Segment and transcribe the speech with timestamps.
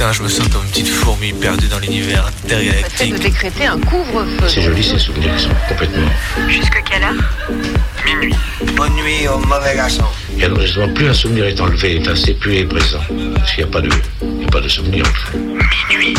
[0.00, 3.12] Putain, je me sens comme une petite fourmi perdue dans l'univers intergalactique.
[3.12, 4.48] de décréter un couvre-feu.
[4.48, 6.08] C'est joli ces souvenirs qui sont complètement.
[6.48, 7.12] Jusque quelle heure?
[8.06, 8.34] Minuit.
[8.76, 10.06] Bonne nuit au mauvais garçon.
[10.38, 13.02] Et alors justement, plus un souvenir est enlevé, enfin, c'est plus est présent.
[13.34, 13.90] Parce qu'il n'y a pas de,
[14.22, 15.04] il y a pas de souvenir.
[15.06, 15.38] Enfin.
[15.90, 16.14] Minuit.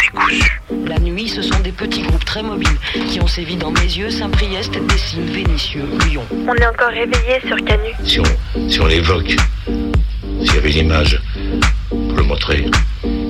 [0.00, 0.62] Décousu.
[0.86, 2.78] La nuit, ce sont des petits groupes très mobiles
[3.10, 6.24] qui ont sévi dans mes yeux, Saint-Priest, Dessines, Vénitieux, Lyon.
[6.48, 7.92] On est encore réveillé sur Canu.
[8.04, 9.36] Si on, si on l'évoque,
[9.66, 11.20] s'il y avait une image
[11.90, 12.64] pour le montrer,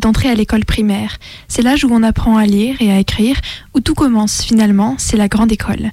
[0.00, 1.18] D'entrer à l'école primaire.
[1.46, 3.36] C'est l'âge où on apprend à lire et à écrire,
[3.74, 5.90] où tout commence finalement, c'est la grande école.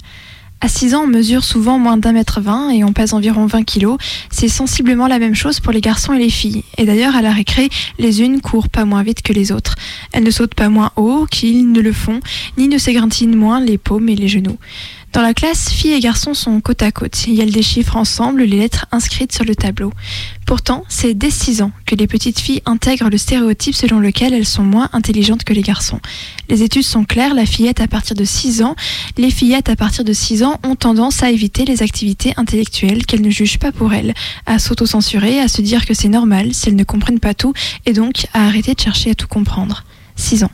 [0.60, 3.62] À 6 ans, on mesure souvent moins d'un mètre vingt et on pèse environ 20
[3.62, 3.96] kilos.
[4.30, 6.64] C'est sensiblement la même chose pour les garçons et les filles.
[6.78, 9.74] Et d'ailleurs, à la récré, les unes courent pas moins vite que les autres.
[10.12, 12.20] Elles ne sautent pas moins haut qu'ils ne le font,
[12.56, 14.58] ni ne s'égrentinent moins les paumes et les genoux.
[15.14, 17.16] Dans la classe, filles et garçons sont côte à côte.
[17.28, 19.90] A des chiffres ensemble, les lettres inscrites sur le tableau.
[20.46, 24.46] Pourtant, c'est dès 6 ans que les petites filles intègrent le stéréotype selon lequel elles
[24.46, 26.00] sont moins intelligentes que les garçons.
[26.50, 28.76] Les études sont claires, la fillette à partir de 6 ans,
[29.16, 33.22] les fillettes à partir de 6 ans ont tendance à éviter les activités intellectuelles qu'elles
[33.22, 34.14] ne jugent pas pour elles,
[34.46, 37.52] à s'auto-censurer, à se dire que c'est normal elles ne comprennent pas tout,
[37.86, 39.84] et donc à arrêter de chercher à tout comprendre.
[40.16, 40.50] 6 ans.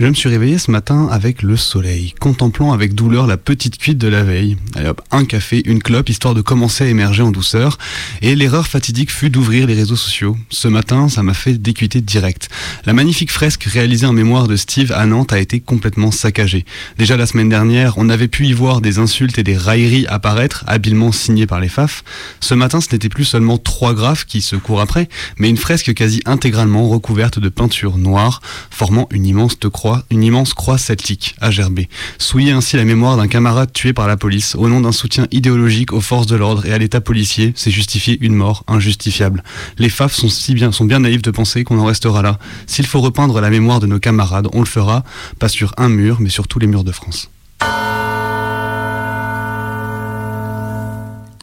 [0.00, 3.98] Je me suis réveillé ce matin avec le soleil, contemplant avec douleur la petite cuite
[3.98, 4.56] de la veille.
[4.74, 7.76] Allez hop, un café, une clope, histoire de commencer à émerger en douceur.
[8.22, 10.38] Et l'erreur fatidique fut d'ouvrir les réseaux sociaux.
[10.48, 12.48] Ce matin, ça m'a fait décuiter direct.
[12.86, 16.64] La magnifique fresque réalisée en mémoire de Steve à Nantes a été complètement saccagée.
[16.96, 20.64] Déjà la semaine dernière, on avait pu y voir des insultes et des railleries apparaître,
[20.66, 22.04] habilement signées par les FAF.
[22.40, 25.92] Ce matin, ce n'était plus seulement trois graphes qui se courent après, mais une fresque
[25.92, 28.40] quasi intégralement recouverte de peinture noire,
[28.70, 31.88] formant une immense croix une immense croix celtique à gerber.
[32.18, 35.92] Souiller ainsi la mémoire d'un camarade tué par la police au nom d'un soutien idéologique
[35.92, 39.42] aux forces de l'ordre et à l'état policier, c'est justifier une mort injustifiable.
[39.78, 42.38] Les FAF sont, si bien, sont bien naïfs de penser qu'on en restera là.
[42.66, 45.04] S'il faut repeindre la mémoire de nos camarades, on le fera,
[45.38, 47.30] pas sur un mur, mais sur tous les murs de France.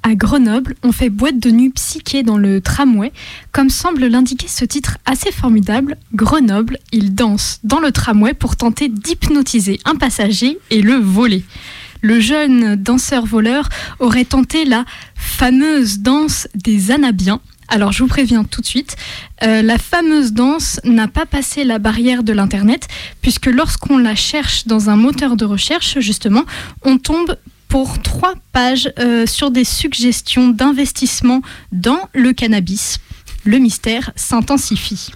[0.10, 3.12] À Grenoble, on fait boîte de nuit psyché dans le tramway.
[3.52, 8.88] Comme semble l'indiquer ce titre assez formidable, Grenoble, il danse dans le tramway pour tenter
[8.88, 11.44] d'hypnotiser un passager et le voler.
[12.00, 13.68] Le jeune danseur-voleur
[14.00, 17.42] aurait tenté la fameuse danse des Anabiens.
[17.68, 18.96] Alors je vous préviens tout de suite,
[19.44, 22.88] euh, la fameuse danse n'a pas passé la barrière de l'Internet,
[23.22, 26.46] puisque lorsqu'on la cherche dans un moteur de recherche, justement,
[26.84, 27.36] on tombe
[27.68, 31.42] pour trois pages euh, sur des suggestions d'investissement
[31.72, 33.00] dans le cannabis.
[33.44, 35.10] Le mystère s'intensifie.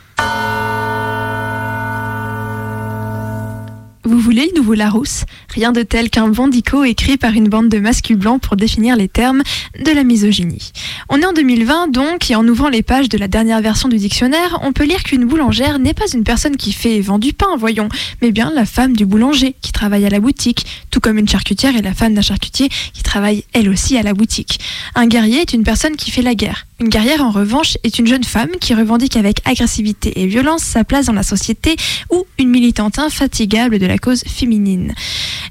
[4.04, 5.26] Vous voulez le nouveau Larousse?
[5.54, 9.08] Rien de tel qu'un bandico écrit par une bande de masculins blancs pour définir les
[9.08, 9.44] termes
[9.80, 10.72] de la misogynie.
[11.08, 13.98] On est en 2020 donc, et en ouvrant les pages de la dernière version du
[13.98, 17.34] dictionnaire, on peut lire qu'une boulangère n'est pas une personne qui fait et vend du
[17.34, 17.90] pain, voyons,
[18.24, 21.76] mais bien la femme du boulanger qui travaille à la boutique, tout comme une charcutière
[21.78, 24.60] est la femme d'un charcutier qui travaille elle aussi à la boutique.
[24.96, 26.66] Un guerrier est une personne qui fait la guerre.
[26.80, 30.84] Une guerrière, en revanche, est une jeune femme qui revendique avec agressivité et violence sa
[30.84, 31.76] place dans la société
[32.10, 34.94] ou une militante infatigable de la cause féminine.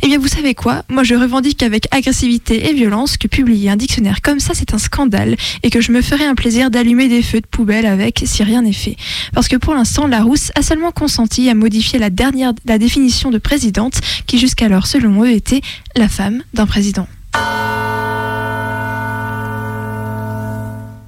[0.03, 0.83] Eh bien, vous savez quoi?
[0.89, 4.79] Moi, je revendique avec agressivité et violence que publier un dictionnaire comme ça, c'est un
[4.79, 8.43] scandale et que je me ferai un plaisir d'allumer des feux de poubelle avec si
[8.43, 8.97] rien n'est fait.
[9.35, 13.37] Parce que pour l'instant, Larousse a seulement consenti à modifier la dernière la définition de
[13.37, 15.61] présidente qui jusqu'alors, selon eux, était
[15.97, 17.07] la femme d'un président.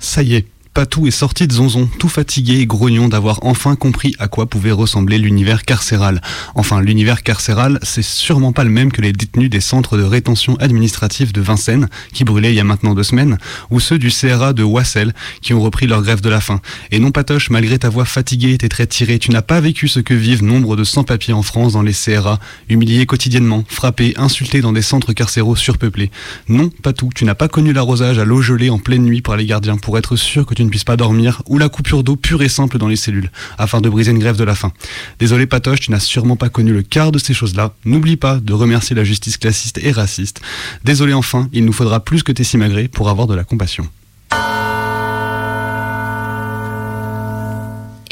[0.01, 4.17] Ça y est, Patou est sorti de Zonzon, tout fatigué et grognon d'avoir enfin compris
[4.19, 6.23] à quoi pouvait ressembler l'univers carcéral.
[6.55, 10.57] Enfin, l'univers carcéral, c'est sûrement pas le même que les détenus des centres de rétention
[10.61, 13.37] administrative de Vincennes, qui brûlaient il y a maintenant deux semaines,
[13.71, 15.13] ou ceux du CRA de Wassel,
[15.43, 16.63] qui ont repris leur grève de la faim.
[16.91, 19.89] Et non, Patoche, malgré ta voix fatiguée et tes traits tirés, tu n'as pas vécu
[19.89, 24.63] ce que vivent nombre de sans-papiers en France dans les CRA, humiliés quotidiennement, frappés, insultés
[24.63, 26.11] dans des centres carcéraux surpeuplés.
[26.49, 29.45] Non, Patou, tu n'as pas connu l'arrosage à l'eau gelée en pleine nuit par les
[29.45, 32.43] gardiens pour être sûr que tu ne puisses pas dormir, ou la coupure d'eau pure
[32.43, 34.73] et simple dans les cellules, afin de briser une grève de la faim.
[35.19, 37.75] Désolé Patoche, tu n'as sûrement pas connu le quart de ces choses-là.
[37.85, 40.41] N'oublie pas de remercier la justice classiste et raciste.
[40.85, 43.89] Désolé enfin, il nous faudra plus que tes simagrées pour avoir de la compassion.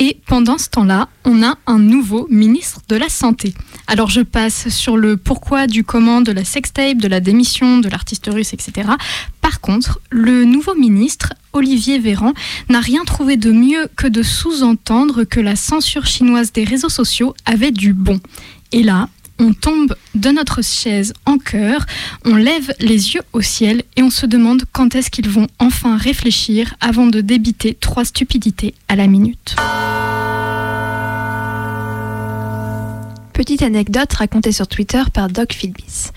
[0.02, 3.52] Et pendant ce temps-là, on a un nouveau ministre de la Santé.
[3.87, 7.88] Alors je passe sur le pourquoi du comment de la sextape, de la démission, de
[7.91, 8.88] l'artiste russe, etc.
[9.43, 12.32] Par contre, le nouveau ministre, Olivier Véran,
[12.70, 17.35] n'a rien trouvé de mieux que de sous-entendre que la censure chinoise des réseaux sociaux
[17.44, 18.20] avait du bon.
[18.73, 21.87] Et là, on tombe de notre chaise en cœur,
[22.25, 25.96] on lève les yeux au ciel et on se demande quand est-ce qu'ils vont enfin
[25.96, 29.56] réfléchir avant de débiter trois stupidités à la minute.
[33.32, 36.10] Petite anecdote racontée sur Twitter par Doc Philbis.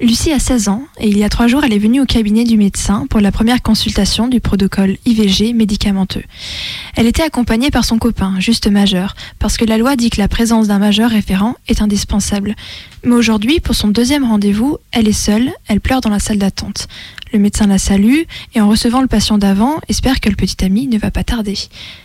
[0.00, 2.44] Lucie a 16 ans et il y a trois jours, elle est venue au cabinet
[2.44, 6.22] du médecin pour la première consultation du protocole IVG médicamenteux.
[6.94, 10.28] Elle était accompagnée par son copain, juste majeur, parce que la loi dit que la
[10.28, 12.54] présence d'un majeur référent est indispensable.
[13.02, 16.86] Mais aujourd'hui, pour son deuxième rendez-vous, elle est seule, elle pleure dans la salle d'attente.
[17.32, 18.22] Le médecin la salue
[18.54, 21.58] et en recevant le patient d'avant, espère que le petit ami ne va pas tarder.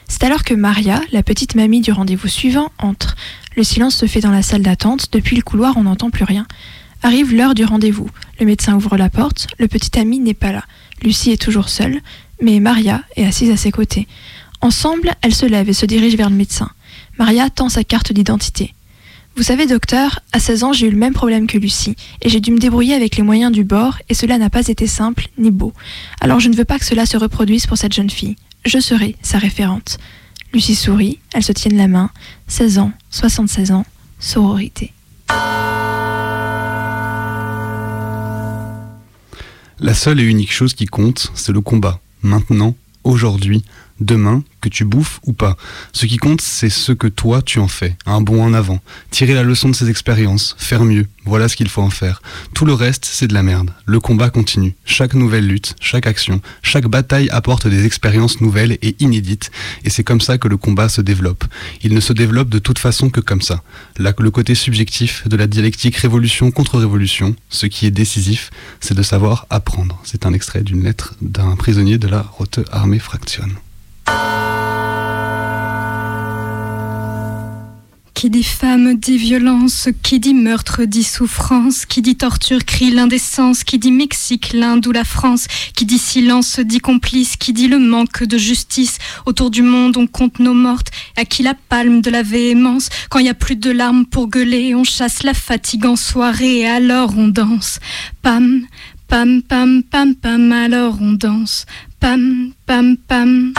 [0.07, 3.15] C'est alors que Maria, la petite mamie du rendez-vous suivant, entre.
[3.55, 6.47] Le silence se fait dans la salle d'attente, depuis le couloir on n'entend plus rien.
[7.05, 8.09] Arrive l'heure du rendez-vous.
[8.39, 10.63] Le médecin ouvre la porte, le petit ami n'est pas là.
[11.01, 11.99] Lucie est toujours seule,
[12.41, 14.07] mais Maria est assise à ses côtés.
[14.61, 16.69] Ensemble, elles se lèvent et se dirigent vers le médecin.
[17.19, 18.73] Maria tend sa carte d'identité.
[19.35, 22.39] Vous savez, docteur, à 16 ans, j'ai eu le même problème que Lucie, et j'ai
[22.39, 25.51] dû me débrouiller avec les moyens du bord, et cela n'a pas été simple ni
[25.51, 25.73] beau.
[26.21, 28.37] Alors je ne veux pas que cela se reproduise pour cette jeune fille.
[28.63, 29.97] Je serai sa référente.
[30.53, 32.11] Lucie sourit, elles se tiennent la main.
[32.47, 33.85] 16 ans, 76 ans,
[34.19, 34.93] sororité.
[39.83, 41.99] La seule et unique chose qui compte, c'est le combat.
[42.21, 43.65] Maintenant, aujourd'hui,
[44.03, 45.57] demain, que tu bouffes ou pas.
[45.91, 48.79] Ce qui compte, c'est ce que toi tu en fais, un bond en avant.
[49.11, 52.21] Tirer la leçon de ces expériences, faire mieux, voilà ce qu'il faut en faire.
[52.53, 53.71] Tout le reste, c'est de la merde.
[53.85, 54.75] Le combat continue.
[54.85, 59.51] Chaque nouvelle lutte, chaque action, chaque bataille apporte des expériences nouvelles et inédites.
[59.83, 61.45] Et c'est comme ça que le combat se développe.
[61.81, 63.63] Il ne se développe de toute façon que comme ça.
[63.97, 69.03] Le côté subjectif de la dialectique révolution contre révolution, ce qui est décisif, c'est de
[69.03, 70.01] savoir apprendre.
[70.03, 73.49] C'est un extrait d'une lettre d'un prisonnier de la Rote Armée Fraction.
[78.23, 83.65] Qui dit femme dit violence, qui dit meurtre dit souffrance, qui dit torture crie l'indécence,
[83.65, 87.79] qui dit Mexique, l'Inde ou la France, qui dit silence dit complice, qui dit le
[87.79, 88.97] manque de justice.
[89.25, 92.87] Autour du monde on compte nos mortes, à qui la palme de la véhémence?
[93.09, 96.59] Quand il y a plus de larmes pour gueuler, on chasse la fatigue en soirée
[96.59, 97.79] et alors on danse.
[98.21, 98.65] Pam,
[99.09, 101.65] pam, pam, pam, pam, alors on danse.
[102.03, 103.53] Pam, pam, pam.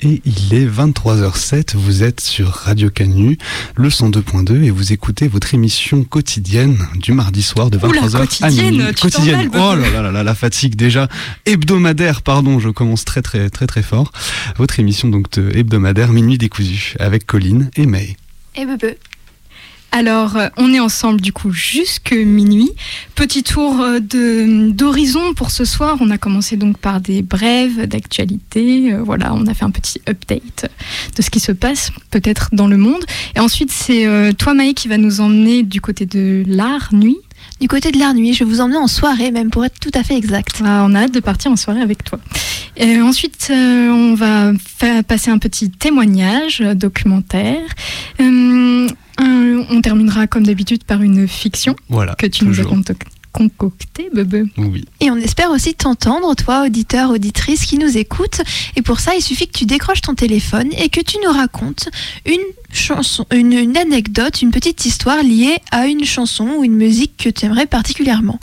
[0.00, 3.36] Et il est 23h07, vous êtes sur Radio Canu,
[3.74, 8.94] le 102.2 et vous écoutez votre émission quotidienne du mardi soir de 23h à minuit.
[8.94, 11.08] Quotidienne, oh là là là là, la fatigue déjà
[11.44, 14.12] hebdomadaire, pardon, je commence très très très très fort.
[14.56, 18.16] Votre émission donc hebdomadaire Minuit décousu avec Colline et May.
[18.54, 18.94] Et Bebe.
[19.94, 22.70] Alors, euh, on est ensemble du coup jusque minuit.
[23.14, 25.98] Petit tour euh, de d'horizon pour ce soir.
[26.00, 28.94] On a commencé donc par des brèves d'actualité.
[28.94, 30.70] Euh, voilà, on a fait un petit update
[31.14, 33.04] de ce qui se passe peut-être dans le monde.
[33.36, 34.06] Et ensuite, c'est
[34.38, 37.18] toi Maë qui va nous emmener du côté de l'art nuit.
[37.60, 39.90] Du côté de l'art nuit, je vais vous emmener en soirée, même pour être tout
[39.94, 40.62] à fait exact.
[40.64, 42.18] Ah, on a hâte de partir en soirée avec toi.
[42.78, 47.60] Et ensuite, on va faire passer un petit témoignage documentaire.
[49.22, 52.64] Euh, on terminera comme d'habitude par une fiction voilà, que tu nous as
[53.32, 54.48] concoctée, Bebe.
[54.58, 54.84] Oui.
[55.00, 58.42] Et on espère aussi t'entendre, toi, auditeur, auditrice qui nous écoute.
[58.76, 61.88] Et pour ça, il suffit que tu décroches ton téléphone et que tu nous racontes
[62.26, 62.40] une
[62.72, 67.30] chanson, une, une anecdote, une petite histoire liée à une chanson ou une musique que
[67.30, 68.38] tu aimerais particulièrement.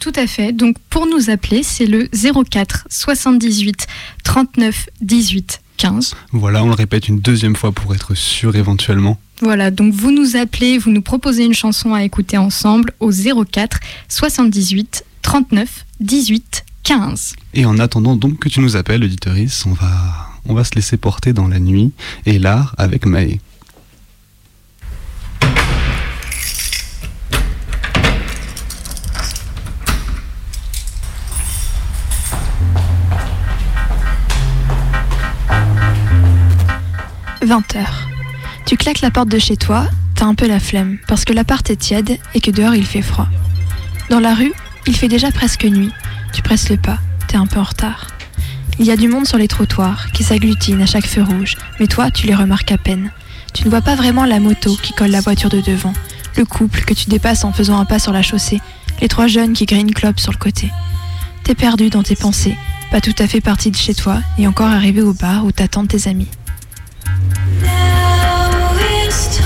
[0.00, 0.52] Tout à fait.
[0.52, 3.86] Donc pour nous appeler, c'est le 04 78
[4.24, 6.14] 39 18 15.
[6.32, 9.18] Voilà, on le répète une deuxième fois pour être sûr éventuellement.
[9.42, 13.80] Voilà, donc vous nous appelez, vous nous proposez une chanson à écouter ensemble au 04
[14.08, 17.34] 78 39 18 15.
[17.54, 20.96] Et en attendant donc que tu nous appelles, auditoris, on va, on va se laisser
[20.96, 21.90] porter dans la nuit
[22.24, 23.40] et l'art avec Maë.
[37.44, 38.11] «20h.
[38.72, 41.68] Tu claques la porte de chez toi, t'as un peu la flemme, parce que l'appart
[41.68, 43.28] est tiède et que dehors il fait froid.
[44.08, 44.54] Dans la rue,
[44.86, 45.92] il fait déjà presque nuit.
[46.32, 46.96] Tu presses le pas,
[47.28, 48.06] t'es un peu en retard.
[48.78, 51.86] Il y a du monde sur les trottoirs, qui s'agglutine à chaque feu rouge, mais
[51.86, 53.10] toi, tu les remarques à peine.
[53.52, 55.92] Tu ne vois pas vraiment la moto qui colle la voiture de devant,
[56.38, 58.62] le couple que tu dépasses en faisant un pas sur la chaussée,
[59.02, 60.72] les trois jeunes qui grillent une clope sur le côté.
[61.44, 62.56] T'es perdu dans tes pensées,
[62.90, 65.88] pas tout à fait parti de chez toi et encore arrivé au bar où t'attendent
[65.88, 66.28] tes amis.
[69.12, 69.41] «just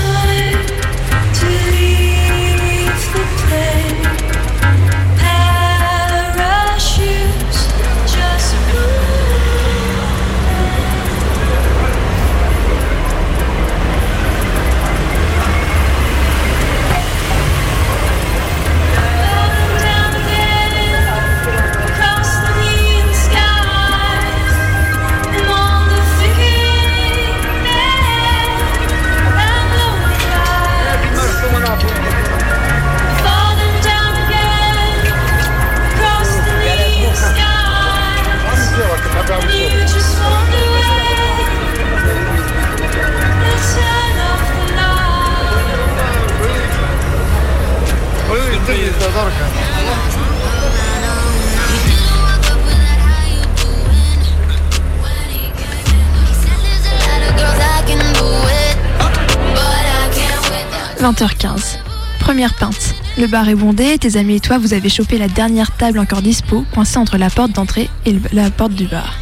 [61.11, 61.77] 20h15.
[62.19, 62.93] Première pinte.
[63.17, 66.21] Le bar est bondé, tes amis et toi, vous avez chopé la dernière table encore
[66.21, 69.13] dispo, coincée entre la porte d'entrée et la porte du bar.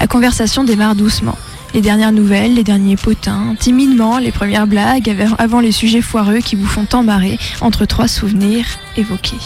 [0.00, 1.36] La conversation démarre doucement.
[1.74, 6.38] Les dernières nouvelles, les derniers potins, timidement les premières blagues av- avant les sujets foireux
[6.38, 8.64] qui vous font embarrer entre trois souvenirs
[8.96, 9.36] évoqués.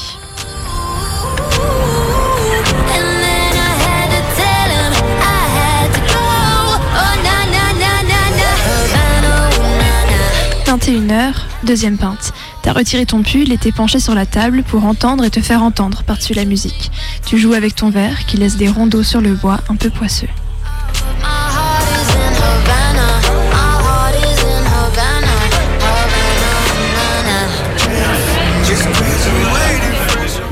[10.68, 11.32] 21h,
[11.64, 12.34] deuxième pinte.
[12.62, 15.62] T'as retiré ton pull et t'es penché sur la table pour entendre et te faire
[15.62, 16.90] entendre par-dessus la musique.
[17.24, 20.28] Tu joues avec ton verre qui laisse des rondeaux sur le bois un peu poisseux.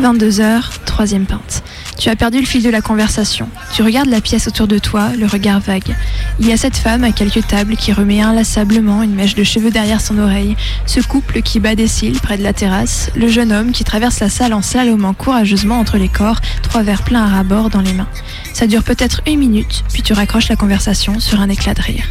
[0.00, 1.62] 22h, troisième pinte.
[1.98, 3.48] Tu as perdu le fil de la conversation.
[3.74, 5.94] Tu regardes la pièce autour de toi, le regard vague.
[6.38, 9.70] Il y a cette femme à quelques tables qui remet inlassablement une mèche de cheveux
[9.70, 13.52] derrière son oreille, ce couple qui bat des cils près de la terrasse, le jeune
[13.52, 17.28] homme qui traverse la salle en slalomant courageusement entre les corps, trois verres pleins à
[17.28, 18.08] ras-bord dans les mains.
[18.52, 22.04] Ça dure peut-être une minute, puis tu raccroches la conversation sur un éclat de rire.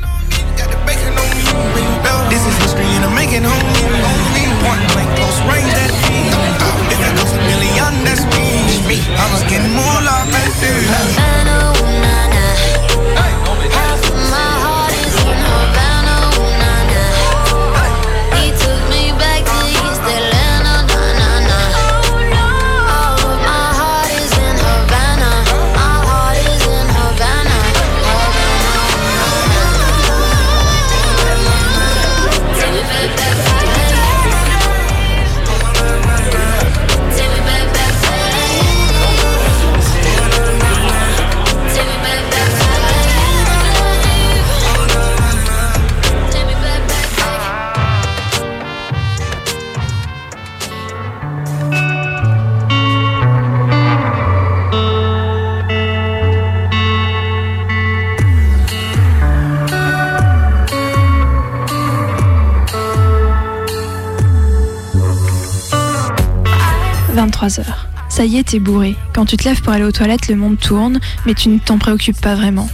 [67.47, 67.65] 23h.
[68.09, 68.95] Ça y est, t'es bourré.
[69.13, 71.77] Quand tu te lèves pour aller aux toilettes, le monde tourne, mais tu ne t'en
[71.77, 72.69] préoccupes pas vraiment.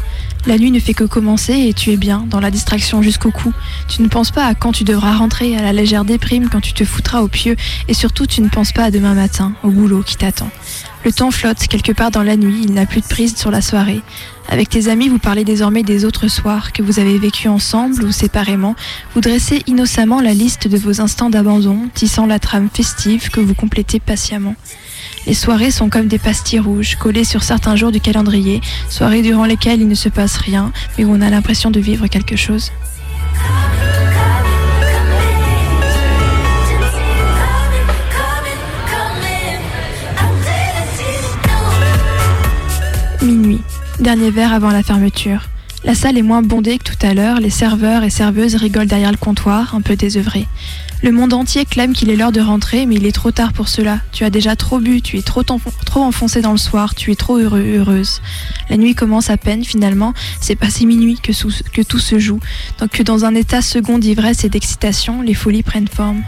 [0.47, 3.53] La nuit ne fait que commencer et tu es bien, dans la distraction jusqu'au cou.
[3.87, 6.73] Tu ne penses pas à quand tu devras rentrer, à la légère déprime quand tu
[6.73, 7.55] te foutras au pieu,
[7.87, 10.49] et surtout tu ne penses pas à demain matin, au boulot qui t'attend.
[11.05, 13.61] Le temps flotte quelque part dans la nuit, il n'a plus de prise sur la
[13.61, 14.01] soirée.
[14.49, 18.11] Avec tes amis, vous parlez désormais des autres soirs que vous avez vécus ensemble ou
[18.11, 18.75] séparément.
[19.13, 23.53] Vous dressez innocemment la liste de vos instants d'abandon, tissant la trame festive que vous
[23.53, 24.55] complétez patiemment.
[25.27, 29.45] Les soirées sont comme des pastilles rouges collées sur certains jours du calendrier, soirées durant
[29.45, 32.71] lesquelles il ne se passe rien, mais où on a l'impression de vivre quelque chose.
[43.21, 43.61] Minuit,
[43.99, 45.43] dernier verre avant la fermeture.
[45.83, 49.11] La salle est moins bondée que tout à l'heure, les serveurs et serveuses rigolent derrière
[49.11, 50.47] le comptoir, un peu désœuvrés.
[51.03, 53.67] Le monde entier clame qu'il est l'heure de rentrer, mais il est trop tard pour
[53.69, 53.99] cela.
[54.11, 57.11] Tu as déjà trop bu, tu es trop, enfon- trop enfoncé dans le soir, tu
[57.11, 58.21] es trop heureuse.
[58.69, 62.39] La nuit commence à peine finalement, c'est passé minuit que tout se joue.
[62.79, 66.21] Donc que dans un état second d'ivresse et d'excitation, les folies prennent forme.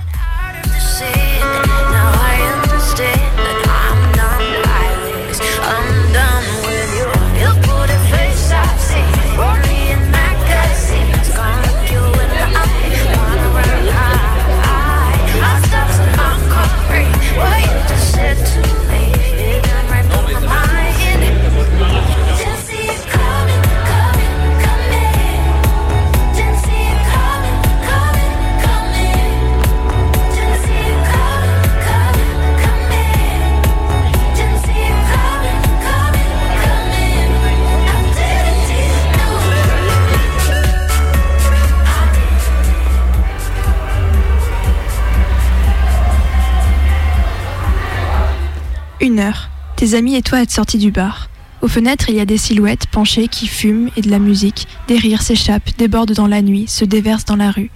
[49.75, 51.29] Tes amis et toi êtes sortis du bar.
[51.61, 54.67] Aux fenêtres, il y a des silhouettes penchées qui fument et de la musique.
[54.87, 57.71] Des rires s'échappent, débordent dans la nuit, se déversent dans la rue.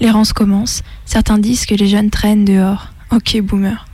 [0.00, 0.82] L'errance commence.
[1.04, 2.88] Certains disent que les jeunes traînent dehors.
[3.10, 3.84] Ok, boomer.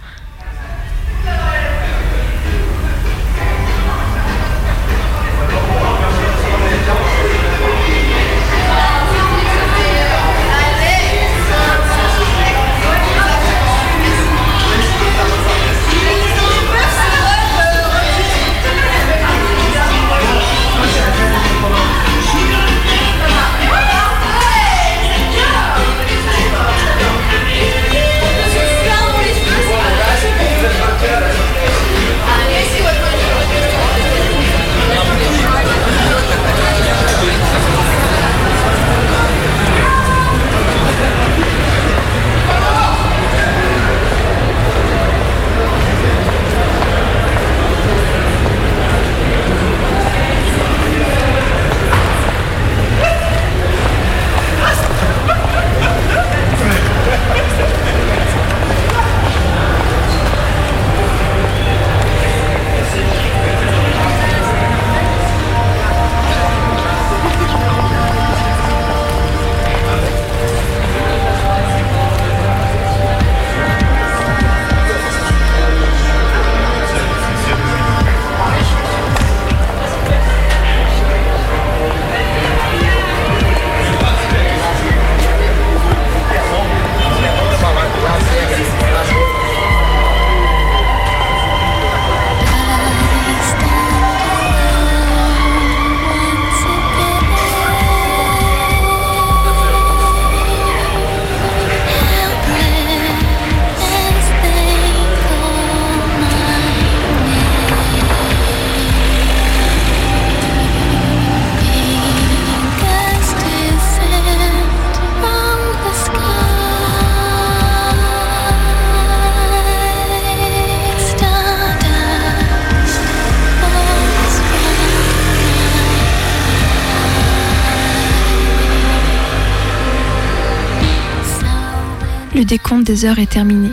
[132.49, 133.69] Décompte des heures est terminé.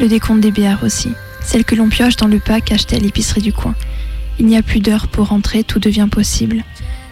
[0.00, 1.12] Le décompte des bières aussi.
[1.44, 3.76] Celles que l'on pioche dans le pack acheté à l'épicerie du coin.
[4.40, 6.64] Il n'y a plus d'heures pour rentrer, tout devient possible.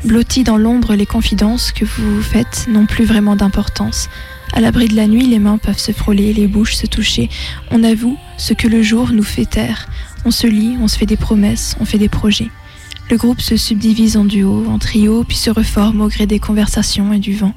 [0.04, 4.08] Blotti dans l'ombre, les confidences que vous faites n'ont plus vraiment d'importance.
[4.52, 7.30] À l'abri de la nuit, les mains peuvent se frôler, les bouches se toucher.
[7.70, 9.86] On avoue ce que le jour nous fait taire.
[10.24, 12.50] On se lit, on se fait des promesses, on fait des projets.
[13.08, 17.12] Le groupe se subdivise en duos, en trios, puis se reforme au gré des conversations
[17.12, 17.54] et du vent.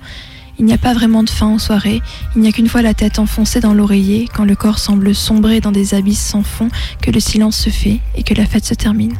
[0.60, 2.02] Il n'y a pas vraiment de fin aux soirées,
[2.36, 5.62] il n'y a qu'une fois la tête enfoncée dans l'oreiller, quand le corps semble sombrer
[5.62, 6.70] dans des abysses sans fond,
[7.02, 9.14] que le silence se fait et que la fête se termine.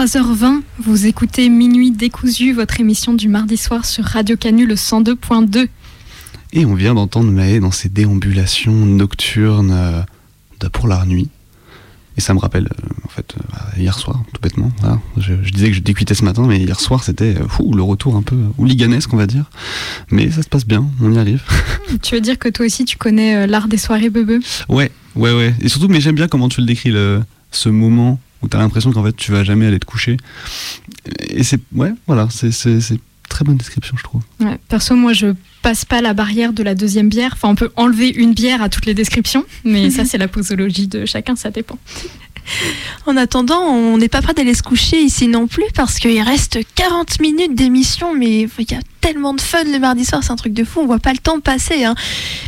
[0.00, 5.68] 23h20, vous écoutez Minuit décousu, votre émission du mardi soir sur Radio Canu le 102.2.
[6.54, 10.00] Et on vient d'entendre Maë dans ses déambulations nocturnes euh,
[10.72, 11.28] pour la nuit.
[12.16, 14.72] Et ça me rappelle, euh, en fait, euh, hier soir, tout bêtement.
[15.18, 18.38] Je, disais que je décuitais ce matin, mais hier soir, c'était le retour un peu
[18.56, 19.50] hooliganesque, on va dire.
[20.10, 21.42] Mais ça se passe bien, on y arrive.
[22.02, 24.42] Tu veux dire que toi aussi, tu connais l'art des soirées bebe?
[24.70, 25.54] Ouais, ouais, ouais.
[25.60, 28.60] Et surtout, mais j'aime bien comment tu le décris, le, ce moment où tu as
[28.60, 30.16] l'impression qu'en fait tu vas jamais aller te coucher.
[31.28, 32.50] Et c'est ouais, voilà, c'est
[33.30, 34.22] très bonne description, je trouve.
[34.40, 35.28] Ouais, perso, moi, je
[35.62, 37.30] passe pas la barrière de la deuxième bière.
[37.34, 40.88] Enfin, on peut enlever une bière à toutes les descriptions, mais ça, c'est la posologie
[40.88, 41.78] de chacun, ça dépend.
[43.06, 46.58] En attendant, on n'est pas prêt d'aller se coucher ici non plus parce qu'il reste
[46.74, 50.36] 40 minutes d'émission, mais il y a tellement de fun le mardi soir, c'est un
[50.36, 51.84] truc de fou, on voit pas le temps passer.
[51.84, 51.94] Hein.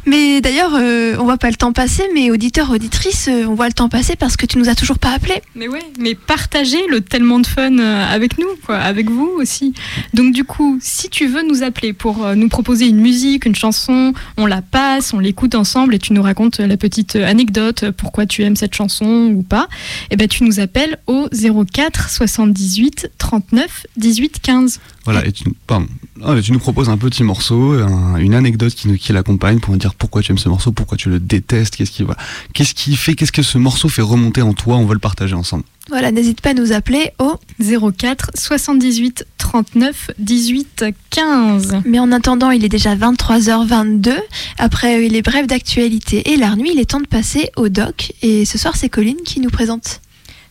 [0.06, 3.66] Mais d'ailleurs, euh, on voit pas le temps passer, mais auditeur, auditrice, euh, on voit
[3.66, 5.42] le temps passer parce que tu nous as toujours pas appelé.
[5.54, 9.74] Mais ouais, mais partagez le tellement de fun euh, avec nous, quoi, avec vous aussi.
[10.14, 14.12] Donc du coup, si tu veux nous appeler pour nous proposer une musique, une chanson,
[14.36, 18.42] on la passe, on l'écoute ensemble et tu nous racontes la petite anecdote, pourquoi tu
[18.42, 19.68] aimes cette chanson ou pas,
[20.10, 24.80] et eh ben tu nous appelles au 04 78 39 18 15.
[25.04, 25.86] Voilà, et tu, pardon,
[26.22, 27.74] ah, tu nous proposes un petit morceau,
[28.18, 31.08] une anecdote qui, qui l'accompagne pour nous dire pourquoi tu aimes ce morceau, pourquoi tu
[31.08, 32.04] le détestes, qu'est-ce qui,
[32.52, 35.34] qu'est-ce qui fait, qu'est-ce que ce morceau fait remonter en toi, on veut le partager
[35.34, 35.64] ensemble.
[35.88, 41.82] Voilà, n'hésite pas à nous appeler au 04 78 39 18 15.
[41.84, 44.12] Mais en attendant, il est déjà 23h22.
[44.58, 48.12] Après les brèves d'actualité et la nuit, il est temps de passer au doc.
[48.22, 50.00] Et ce soir, c'est Colline qui nous présente.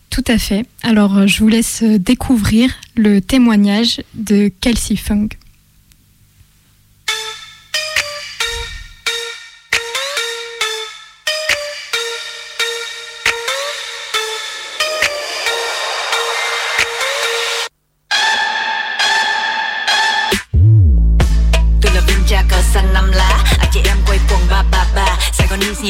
[0.09, 0.65] Tout à fait.
[0.83, 5.29] Alors, je vous laisse découvrir le témoignage de Kelsey Fung.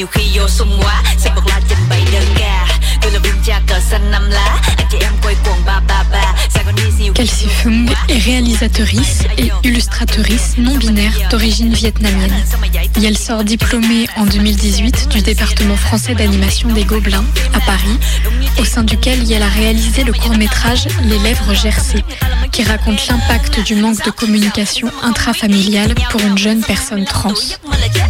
[0.02, 2.68] Nhiều khi vô sung quá, sẽ bật la trình bày đơn ca.
[3.02, 5.61] Tôi là viên cha cờ xanh năm lá, anh chị em quay quần
[7.22, 12.34] Kelsey Fung est réalisatrice et illustratrice non binaire d'origine vietnamienne.
[13.00, 18.00] Et elle sort diplômée en 2018 du département français d'animation des Gobelins à Paris,
[18.58, 22.04] au sein duquel elle a réalisé le court-métrage Les lèvres gercées,
[22.52, 27.36] qui raconte l'impact du manque de communication intrafamiliale pour une jeune personne trans.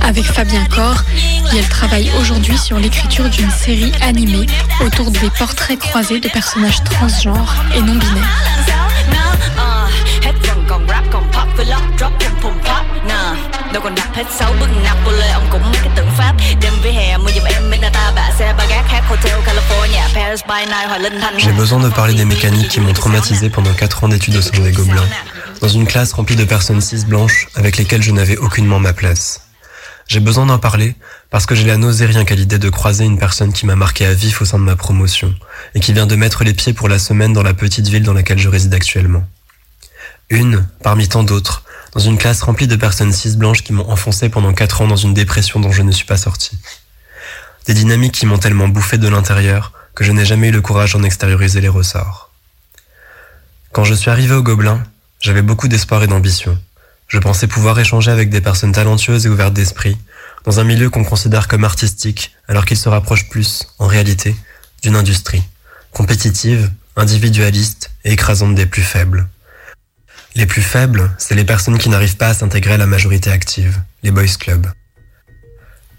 [0.03, 1.03] Avec Fabien Cor,
[1.53, 4.45] elle travaille aujourd'hui sur l'écriture d'une série animée
[4.79, 8.80] autour des portraits croisés de personnages transgenres et non binaires.
[21.37, 24.59] J'ai besoin de parler des mécaniques qui m'ont traumatisé pendant 4 ans d'études au sein
[24.59, 25.07] des Gobelins,
[25.61, 29.47] dans une classe remplie de personnes cis blanches avec lesquelles je n'avais aucunement ma place.
[30.07, 30.95] J'ai besoin d'en parler
[31.29, 34.05] parce que j'ai la nausée rien qu'à l'idée de croiser une personne qui m'a marqué
[34.05, 35.33] à vif au sein de ma promotion
[35.75, 38.11] et qui vient de mettre les pieds pour la semaine dans la petite ville dans
[38.11, 39.23] laquelle je réside actuellement.
[40.29, 44.29] Une, parmi tant d'autres, dans une classe remplie de personnes cis blanches qui m'ont enfoncé
[44.29, 46.57] pendant quatre ans dans une dépression dont je ne suis pas sorti.
[47.65, 50.93] Des dynamiques qui m'ont tellement bouffé de l'intérieur que je n'ai jamais eu le courage
[50.93, 52.31] d'en extérioriser les ressorts.
[53.71, 54.83] Quand je suis arrivé au Gobelin,
[55.19, 56.57] j'avais beaucoup d'espoir et d'ambition.
[57.07, 59.97] Je pensais pouvoir échanger avec des personnes talentueuses et ouvertes d'esprit,
[60.45, 64.35] dans un milieu qu'on considère comme artistique, alors qu'il se rapproche plus, en réalité,
[64.81, 65.43] d'une industrie,
[65.91, 69.27] compétitive, individualiste et écrasante des plus faibles.
[70.33, 73.81] Les plus faibles, c'est les personnes qui n'arrivent pas à s'intégrer à la majorité active,
[74.01, 74.67] les boys clubs.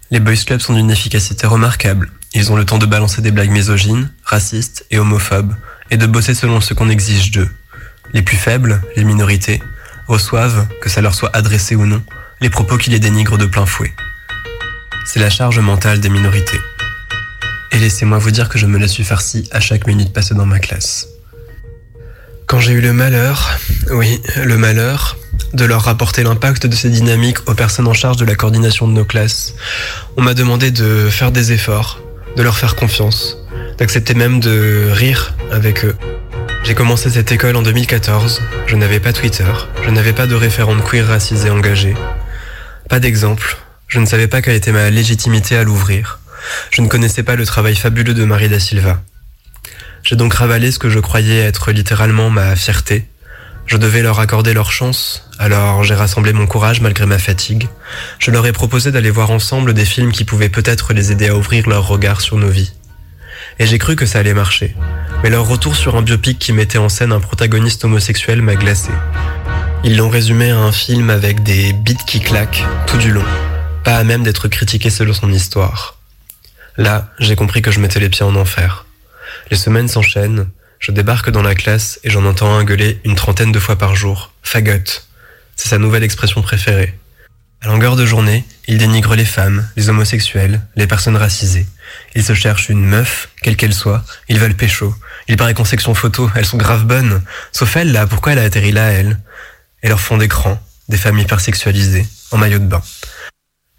[0.09, 2.11] Les boys clubs sont d'une efficacité remarquable.
[2.33, 5.53] Ils ont le temps de balancer des blagues misogynes, racistes et homophobes,
[5.91, 7.49] et de bosser selon ce qu'on exige d'eux.
[8.13, 9.61] Les plus faibles, les minorités,
[10.07, 12.03] reçoivent, que ça leur soit adressé ou non,
[12.41, 13.93] les propos qui les dénigrent de plein fouet.
[15.05, 16.59] C'est la charge mentale des minorités.
[17.71, 20.45] Et laissez-moi vous dire que je me la suis farcie à chaque minute passée dans
[20.45, 21.07] ma classe.
[22.47, 23.57] Quand j'ai eu le malheur,
[23.91, 25.17] oui, le malheur,
[25.53, 28.93] de leur rapporter l'impact de ces dynamiques aux personnes en charge de la coordination de
[28.93, 29.55] nos classes,
[30.17, 32.01] on m'a demandé de faire des efforts,
[32.35, 33.37] de leur faire confiance,
[33.77, 35.95] d'accepter même de rire avec eux.
[36.63, 39.51] J'ai commencé cette école en 2014, je n'avais pas Twitter,
[39.83, 41.95] je n'avais pas de référente queer racisée engagée,
[42.89, 46.19] pas d'exemple, je ne savais pas quelle était ma légitimité à l'ouvrir,
[46.71, 49.01] je ne connaissais pas le travail fabuleux de Marie da Silva.
[50.03, 53.07] J'ai donc ravalé ce que je croyais être littéralement ma fierté.
[53.65, 57.69] Je devais leur accorder leur chance, alors j'ai rassemblé mon courage malgré ma fatigue.
[58.19, 61.37] Je leur ai proposé d'aller voir ensemble des films qui pouvaient peut-être les aider à
[61.37, 62.73] ouvrir leur regard sur nos vies.
[63.59, 64.75] Et j'ai cru que ça allait marcher.
[65.23, 68.91] Mais leur retour sur un biopic qui mettait en scène un protagoniste homosexuel m'a glacé.
[69.85, 73.25] Ils l'ont résumé à un film avec des beats qui claquent tout du long,
[73.85, 75.97] pas à même d'être critiqué selon son histoire.
[76.75, 78.85] Là, j'ai compris que je mettais les pieds en enfer.
[79.51, 80.47] Les semaines s'enchaînent,
[80.79, 83.95] je débarque dans la classe et j'en entends un gueuler une trentaine de fois par
[83.95, 84.33] jour.
[84.41, 85.07] Fagotte.
[85.55, 86.97] C'est sa nouvelle expression préférée.
[87.61, 91.65] À longueur de journée, il dénigre les femmes, les homosexuels, les personnes racisées.
[92.15, 94.93] Il se cherche une meuf, quelle qu'elle soit, ils veulent pécho.
[95.29, 97.21] Il paraît qu'en section photo, elles sont grave bonnes.
[97.53, 99.19] Sauf elle, là, pourquoi elle a atterri là, elle?
[99.81, 102.81] Et leur fond d'écran, des femmes hypersexualisées, en maillot de bain.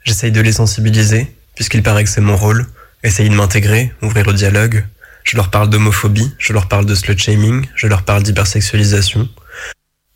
[0.05, 2.66] J'essaye de les sensibiliser, puisqu'il paraît que c'est mon rôle,
[3.03, 4.87] essayer de m'intégrer, ouvrir le dialogue.
[5.25, 9.29] Je leur parle d'homophobie, je leur parle de slut shaming, je leur parle d'hypersexualisation.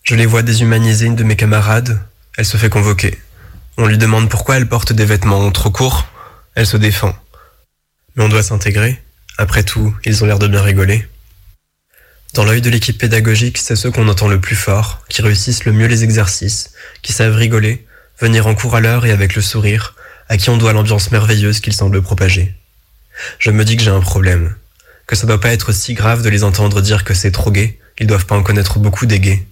[0.05, 2.01] Je les vois déshumaniser une de mes camarades,
[2.37, 3.19] elle se fait convoquer.
[3.79, 6.07] On lui demande pourquoi elle porte des vêtements trop courts,
[6.55, 7.17] elle se défend.
[8.15, 9.03] Mais on doit s'intégrer.
[9.39, 11.09] Après tout, ils ont l'air de bien rigoler.
[12.35, 15.73] Dans l'œil de l'équipe pédagogique, c'est ceux qu'on entend le plus fort, qui réussissent le
[15.73, 17.87] mieux les exercices, qui savent rigoler,
[18.21, 19.95] venir en cours à l'heure et avec le sourire,
[20.29, 22.55] à qui on doit l'ambiance merveilleuse qu'ils semblent propager.
[23.39, 24.55] Je me dis que j'ai un problème,
[25.09, 27.81] que ça doit pas être si grave de les entendre dire que c'est trop gay,
[27.99, 29.45] ils doivent pas en connaître beaucoup des gays.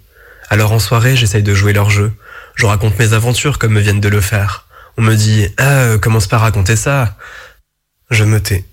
[0.50, 2.12] Alors en soirée, j'essaye de jouer leur jeu,
[2.54, 4.66] je raconte mes aventures comme me viennent de le faire.
[4.98, 7.16] On me dit Ah, euh, commence pas à raconter ça.
[8.10, 8.64] Je me tais.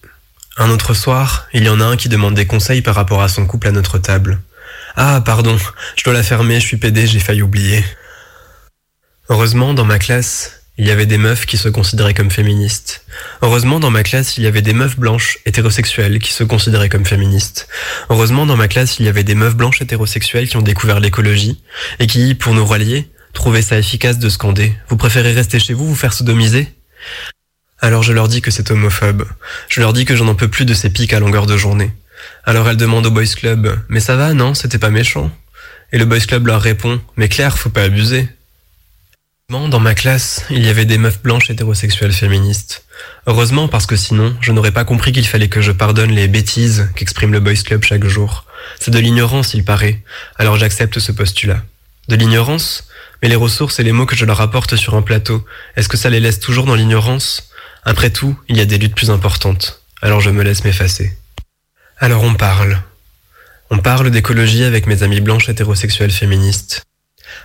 [0.58, 3.28] Un autre soir, il y en a un qui demande des conseils par rapport à
[3.28, 4.40] son couple à notre table.
[4.96, 5.58] Ah, pardon,
[5.96, 7.84] je dois la fermer, je suis pédé, j'ai failli oublier.
[9.30, 13.06] Heureusement, dans ma classe, il y avait des meufs qui se considéraient comme féministes.
[13.42, 17.06] Heureusement, dans ma classe, il y avait des meufs blanches hétérosexuelles qui se considéraient comme
[17.06, 17.68] féministes.
[18.10, 21.62] Heureusement, dans ma classe, il y avait des meufs blanches hétérosexuelles qui ont découvert l'écologie
[22.00, 24.74] et qui, pour nous rallier, Trouvez ça efficace de scander.
[24.88, 26.68] Vous préférez rester chez vous, vous faire sodomiser?
[27.80, 29.28] Alors je leur dis que c'est homophobe.
[29.68, 31.92] Je leur dis que j'en en peux plus de ces pics à longueur de journée.
[32.46, 34.54] Alors elles demandent au Boys Club Mais ça va, non?
[34.54, 35.32] C'était pas méchant?
[35.92, 38.30] Et le Boys Club leur répond Mais Claire, faut pas abuser.
[39.54, 42.86] Dans ma classe, il y avait des meufs blanches hétérosexuelles féministes.
[43.28, 46.90] Heureusement parce que sinon, je n'aurais pas compris qu'il fallait que je pardonne les bêtises
[46.96, 48.46] qu'exprime le Boys Club chaque jour.
[48.80, 50.02] C'est de l'ignorance, il paraît.
[50.40, 51.62] Alors j'accepte ce postulat.
[52.08, 52.88] De l'ignorance?
[53.22, 55.98] Mais les ressources et les mots que je leur apporte sur un plateau, est-ce que
[55.98, 57.52] ça les laisse toujours dans l'ignorance?
[57.86, 59.84] Après tout, il y a des luttes plus importantes.
[60.02, 61.16] Alors je me laisse m'effacer.
[62.00, 62.82] Alors on parle.
[63.70, 66.82] On parle d'écologie avec mes amis blanches hétérosexuelles féministes.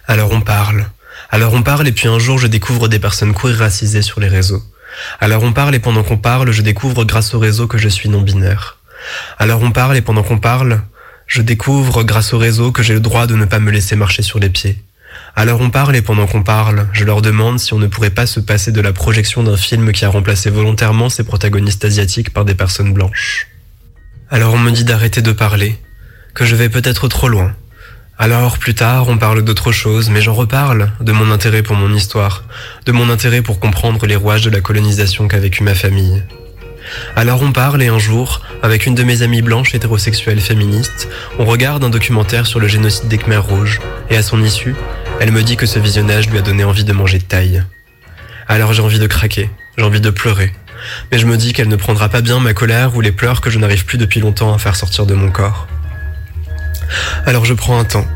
[0.06, 0.86] Alors on parle.
[1.30, 4.28] Alors on parle et puis un jour je découvre des personnes queer racisées sur les
[4.28, 4.62] réseaux.
[5.20, 8.08] Alors on parle et pendant qu'on parle, je découvre grâce au réseau que je suis
[8.08, 8.78] non-binaire.
[9.38, 10.82] Alors on parle et pendant qu'on parle,
[11.26, 14.22] je découvre grâce au réseau que j'ai le droit de ne pas me laisser marcher
[14.22, 14.82] sur les pieds.
[15.36, 18.26] Alors on parle et pendant qu'on parle, je leur demande si on ne pourrait pas
[18.26, 22.44] se passer de la projection d'un film qui a remplacé volontairement ses protagonistes asiatiques par
[22.44, 23.48] des personnes blanches.
[24.30, 25.78] Alors on me dit d'arrêter de parler,
[26.34, 27.54] que je vais peut-être trop loin.
[28.20, 31.94] Alors plus tard, on parle d'autre chose, mais j'en reparle, de mon intérêt pour mon
[31.94, 32.42] histoire,
[32.84, 36.24] de mon intérêt pour comprendre les rouages de la colonisation qu'a vécu ma famille.
[37.14, 41.44] Alors on parle et un jour, avec une de mes amies blanches hétérosexuelles féministes, on
[41.44, 44.74] regarde un documentaire sur le génocide des Khmers rouges, et à son issue,
[45.20, 47.62] elle me dit que ce visionnage lui a donné envie de manger de taille.
[48.48, 50.52] Alors j'ai envie de craquer, j'ai envie de pleurer,
[51.12, 53.50] mais je me dis qu'elle ne prendra pas bien ma colère ou les pleurs que
[53.50, 55.68] je n'arrive plus depuis longtemps à faire sortir de mon corps.
[57.26, 58.06] Alors je prends un temps,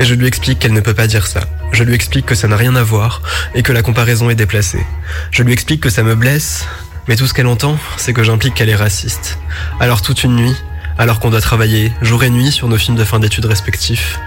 [0.00, 1.40] et je lui explique qu'elle ne peut pas dire ça.
[1.72, 3.22] Je lui explique que ça n'a rien à voir
[3.54, 4.84] et que la comparaison est déplacée.
[5.30, 6.66] Je lui explique que ça me blesse,
[7.08, 9.38] mais tout ce qu'elle entend, c'est que j'implique qu'elle est raciste.
[9.80, 10.56] Alors toute une nuit,
[10.98, 14.18] alors qu'on doit travailler jour et nuit sur nos films de fin d'études respectifs,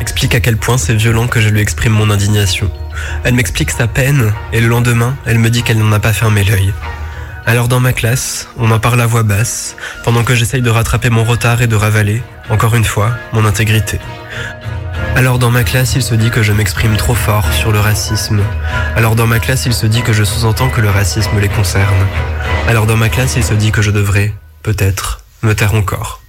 [0.00, 2.70] explique à quel point c'est violent que je lui exprime mon indignation.
[3.24, 6.44] Elle m'explique sa peine, et le lendemain, elle me dit qu'elle n'en a pas fermé
[6.44, 6.72] l'œil.
[7.48, 11.08] Alors dans ma classe, on en parle à voix basse, pendant que j'essaye de rattraper
[11.08, 13.98] mon retard et de ravaler, encore une fois, mon intégrité.
[15.16, 18.42] Alors dans ma classe, il se dit que je m'exprime trop fort sur le racisme.
[18.96, 22.06] Alors dans ma classe, il se dit que je sous-entends que le racisme les concerne.
[22.68, 26.20] Alors dans ma classe, il se dit que je devrais, peut-être, me taire encore.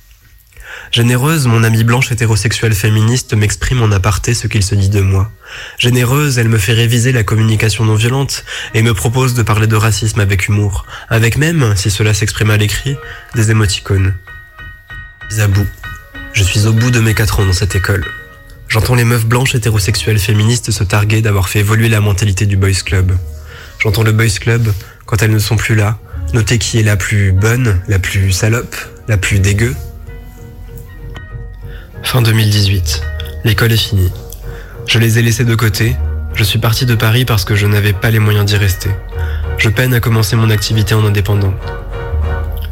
[0.91, 5.32] Généreuse, mon amie blanche hétérosexuelle féministe m'exprime en aparté ce qu'il se dit de moi.
[5.78, 9.75] Généreuse, elle me fait réviser la communication non violente et me propose de parler de
[9.75, 12.97] racisme avec humour, avec même, si cela s'exprime à l'écrit,
[13.36, 14.15] des émoticônes.
[15.38, 15.67] À bout.
[16.34, 18.06] Je suis au bout de mes quatre ans dans cette école.
[18.67, 22.71] J'entends les meufs blanches hétérosexuelles féministes se targuer d'avoir fait évoluer la mentalité du boys
[22.84, 23.15] club.
[23.78, 24.73] J'entends le boys club,
[25.06, 25.99] quand elles ne sont plus là,
[26.34, 28.75] noter qui est la plus bonne, la plus salope,
[29.08, 29.75] la plus dégueu.
[32.03, 33.01] Fin 2018.
[33.43, 34.12] L'école est finie.
[34.88, 35.95] Je les ai laissés de côté.
[36.33, 38.89] Je suis parti de Paris parce que je n'avais pas les moyens d'y rester.
[39.57, 41.53] Je peine à commencer mon activité en indépendant.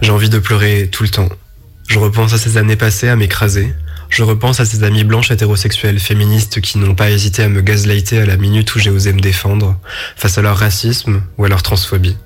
[0.02, 1.30] J'ai envie de pleurer tout le temps.
[1.88, 3.74] Je repense à ces années passées à m'écraser.
[4.10, 8.20] Je repense à ces amies blanches hétérosexuelles féministes qui n'ont pas hésité à me gazlighter
[8.20, 9.78] à la minute où j'ai osé me défendre
[10.16, 12.18] face à leur racisme ou à leur transphobie.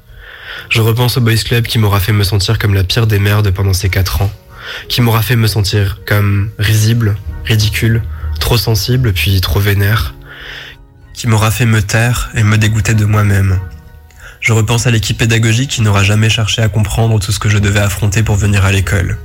[0.70, 3.52] Je repense au Boys Club qui m'aura fait me sentir comme la pire des merdes
[3.52, 4.32] pendant ces quatre ans,
[4.89, 8.02] qui m'aura fait me sentir comme risible, ridicule,
[8.39, 10.13] trop sensible puis trop vénère,
[11.13, 13.60] qui m'aura fait me taire et me dégoûter de moi-même.
[14.39, 17.60] Je repense à l'équipe pédagogique qui n'aura jamais cherché à comprendre tout ce que je
[17.60, 19.17] devais affronter pour venir à l'école.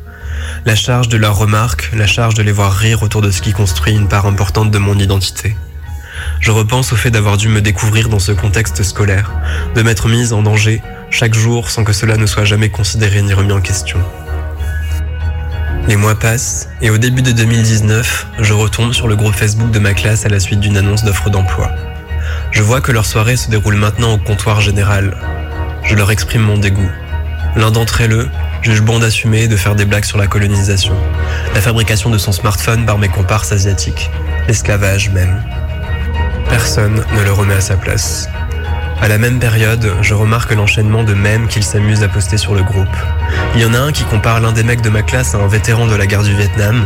[0.66, 3.53] La charge de leurs remarques, la charge de les voir rire autour de ce qui
[3.53, 5.57] construit une part importante de mon identité.
[6.40, 9.33] Je repense au fait d'avoir dû me découvrir dans ce contexte scolaire,
[9.75, 13.33] de m'être mise en danger chaque jour sans que cela ne soit jamais considéré ni
[13.33, 13.99] remis en question.
[15.88, 19.79] Les mois passent et au début de 2019, je retombe sur le groupe Facebook de
[19.79, 21.70] ma classe à la suite d'une annonce d'offre d'emploi.
[22.51, 25.16] Je vois que leur soirée se déroule maintenant au comptoir général.
[25.85, 26.90] Je leur exprime mon dégoût.
[27.55, 28.29] L'un d'entre eux
[28.62, 30.94] juge bon d'assumer de faire des blagues sur la colonisation,
[31.55, 34.11] la fabrication de son smartphone par mes comparses asiatiques,
[34.49, 35.40] l'esclavage même.
[36.49, 38.29] Personne ne le remet à sa place.
[39.01, 42.63] À la même période, je remarque l'enchaînement de mèmes qu'ils s'amusent à poster sur le
[42.63, 42.97] groupe.
[43.55, 45.47] Il y en a un qui compare l'un des mecs de ma classe à un
[45.47, 46.85] vétéran de la guerre du Vietnam.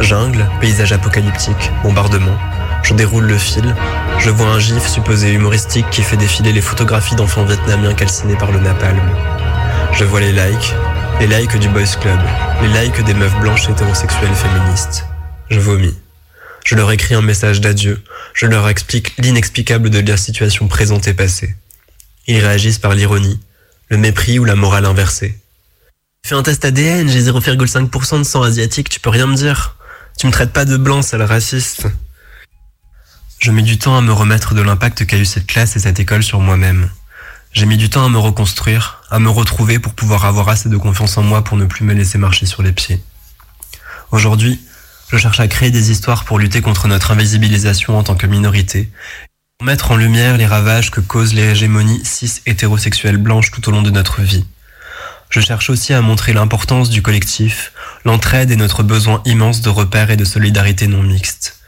[0.00, 2.36] Jungle, paysage apocalyptique, bombardement.
[2.84, 3.74] Je déroule le fil.
[4.18, 8.52] Je vois un gif supposé humoristique qui fait défiler les photographies d'enfants vietnamiens calcinés par
[8.52, 9.00] le napalm.
[9.92, 10.74] Je vois les likes,
[11.20, 12.20] les likes du Boys Club,
[12.62, 15.06] les likes des meufs blanches hétérosexuelles féministes.
[15.50, 15.96] Je vomis.
[16.64, 18.02] Je leur écris un message d'adieu.
[18.34, 21.54] Je leur explique l'inexplicable de la situation présente et passée.
[22.26, 23.40] Ils réagissent par l'ironie,
[23.88, 25.38] le mépris ou la morale inversée.
[26.24, 29.76] Fais un test ADN, j'ai 0,5% de sang asiatique, tu peux rien me dire.
[30.18, 31.86] Tu me traites pas de blanc, sale raciste.
[33.38, 36.00] Je mets du temps à me remettre de l'impact qu'a eu cette classe et cette
[36.00, 36.90] école sur moi-même.
[37.52, 40.76] J'ai mis du temps à me reconstruire, à me retrouver pour pouvoir avoir assez de
[40.76, 43.02] confiance en moi pour ne plus me laisser marcher sur les pieds.
[44.10, 44.60] Aujourd'hui,
[45.10, 48.90] je cherche à créer des histoires pour lutter contre notre invisibilisation en tant que minorité,
[49.58, 53.72] pour mettre en lumière les ravages que causent les hégémonies cis hétérosexuelles blanches tout au
[53.72, 54.44] long de notre vie.
[55.30, 57.72] Je cherche aussi à montrer l'importance du collectif,
[58.04, 61.58] l'entraide et notre besoin immense de repères et de solidarité non mixtes.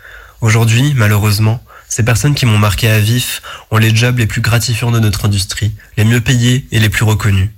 [0.40, 4.90] Aujourd'hui, malheureusement, ces personnes qui m'ont marqué à vif ont les jobs les plus gratifiants
[4.90, 7.50] de notre industrie, les mieux payés et les plus reconnus.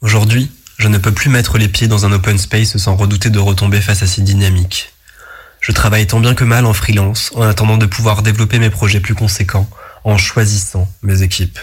[0.00, 3.38] Aujourd'hui, je ne peux plus mettre les pieds dans un open space sans redouter de
[3.38, 4.92] retomber face à ces dynamiques.
[5.66, 9.00] Je travaille tant bien que mal en freelance en attendant de pouvoir développer mes projets
[9.00, 9.68] plus conséquents
[10.04, 11.58] en choisissant mes équipes.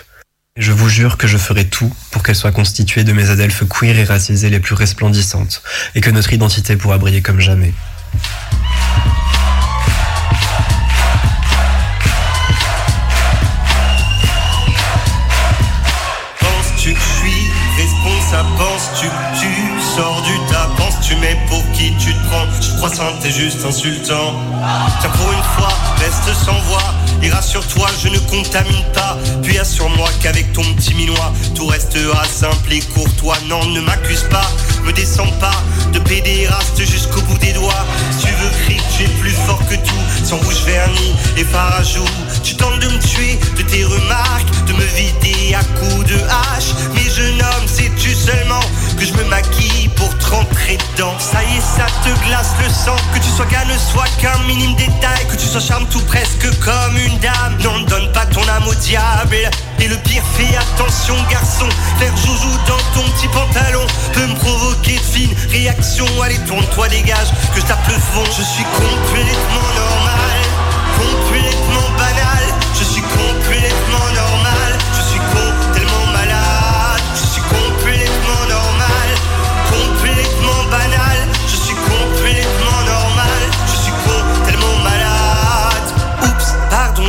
[0.58, 3.98] Je vous jure que je ferai tout pour qu'elles soient constituées de mes adelphes queer
[3.98, 5.64] et racisées les plus resplendissantes
[5.96, 7.74] et que notre identité pourra briller comme jamais.
[21.20, 22.46] Mais pour qui tu te prends.
[22.62, 24.34] Je crois ça t'es juste insultant.
[25.02, 26.94] Tiens pour une fois, reste sans voix.
[27.22, 29.18] Et rassure-toi, je ne contamine pas.
[29.42, 33.38] Puis assure-moi qu'avec ton petit minois Tout restera simple et courtois.
[33.48, 34.50] Non, ne m'accuse pas,
[34.84, 35.56] me descends pas
[35.94, 37.86] De pédéraste jusqu'au bout des doigts.
[38.12, 40.26] Si tu veux crier tu es plus fort que tout.
[40.26, 42.04] Sans rouge vernis et farajou
[42.44, 46.74] Tu tentes de me tuer de tes remarques De me vider à coups de hache.
[46.94, 48.60] Mais jeune homme, sais-tu seulement
[49.04, 51.14] Que je me maquille pour te rentrer dedans.
[51.20, 52.96] Ça y est, ça te glace le sang.
[53.14, 55.28] Que tu sois gars ne soit qu'un minime détail.
[55.30, 57.58] Que tu sois charme tout presque comme une dame.
[57.66, 59.36] Non, ne donne pas ton âme au diable.
[59.82, 61.68] Et le pire, fais attention garçon.
[62.00, 66.08] Faire joujou dans ton petit pantalon Peut me provoquer de fines réactions.
[66.24, 68.24] Allez, tourne-toi, dégage, que je tape le fond.
[68.38, 70.33] Je suis complètement normal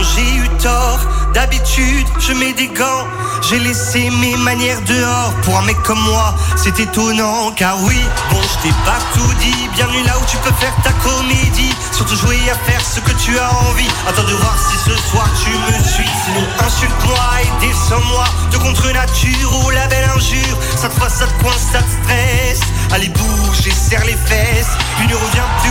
[0.03, 1.01] J'ai eu tort
[1.35, 3.07] D'habitude, je mets des gants.
[3.43, 5.35] J'ai laissé mes manières dehors.
[5.43, 7.51] Pour un mec comme moi, c'est étonnant.
[7.57, 7.99] Car oui,
[8.31, 12.15] bon je t'ai pas tout dit, bienvenue là où tu peux faire ta comédie, surtout
[12.17, 15.51] jouer à faire ce que tu as envie, attends de voir si ce soir tu
[15.51, 21.09] me suis, sinon insulte-moi et descends-moi, de contre nature ou la belle injure, cette fois
[21.09, 22.61] ça te coince, ça te stresse,
[22.93, 25.71] allez bouge et serre les fesses, puis ne reviens plus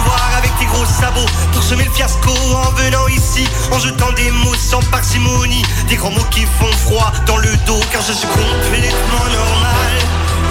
[1.54, 6.12] pour semer le fiasco en venant ici, en jetant des mots sans parcimonie, des grands
[6.12, 9.94] mots qui font froid dans le dos car je suis complètement normal,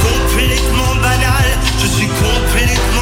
[0.00, 3.01] complètement banal, je suis complètement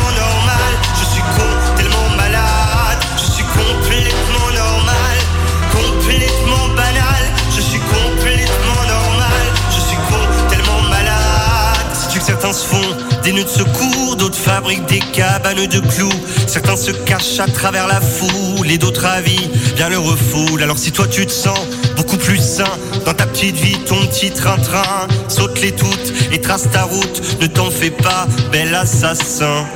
[12.31, 16.21] certains se font des nœuds de secours, d'autres fabriquent des cabanes de clous.
[16.47, 20.63] Certains se cachent à travers la foule et d'autres avis bien le refoulent.
[20.63, 21.59] Alors si toi tu te sens
[21.97, 22.73] beaucoup plus sain
[23.05, 27.21] dans ta petite vie, ton petit train-train, saute-les toutes et trace ta route.
[27.41, 29.67] Ne t'en fais pas, bel assassin.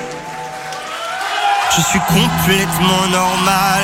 [1.77, 3.83] Je suis complètement normal,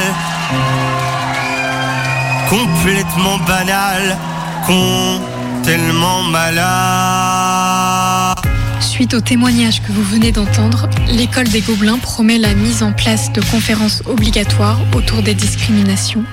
[2.49, 4.17] complètement banal,
[4.65, 5.21] con,
[5.65, 7.30] tellement malade.
[8.81, 13.33] Suite au témoignage que vous venez d'entendre, l'école des Gobelins promet la mise en place
[13.33, 16.25] de conférences obligatoires autour des discriminations,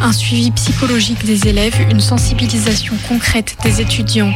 [0.00, 4.32] un suivi psychologique des élèves, une sensibilisation concrète des étudiants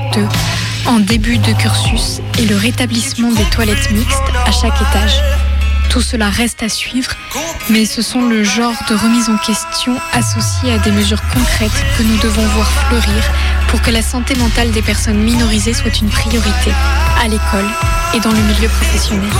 [0.86, 5.20] en début de cursus et le rétablissement des toilettes mixtes à chaque étage.
[5.90, 7.10] Tout cela reste à suivre,
[7.68, 12.02] mais ce sont le genre de remise en question associées à des mesures concrètes que
[12.02, 13.24] nous devons voir fleurir
[13.70, 16.72] pour que la santé mentale des personnes minorisées soit une priorité
[17.22, 17.66] à l'école
[18.14, 19.30] et dans le milieu professionnel.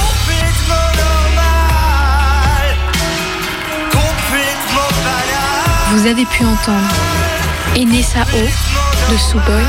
[5.91, 6.95] Vous avez pu entendre
[7.77, 9.65] Enessa O de Suboy,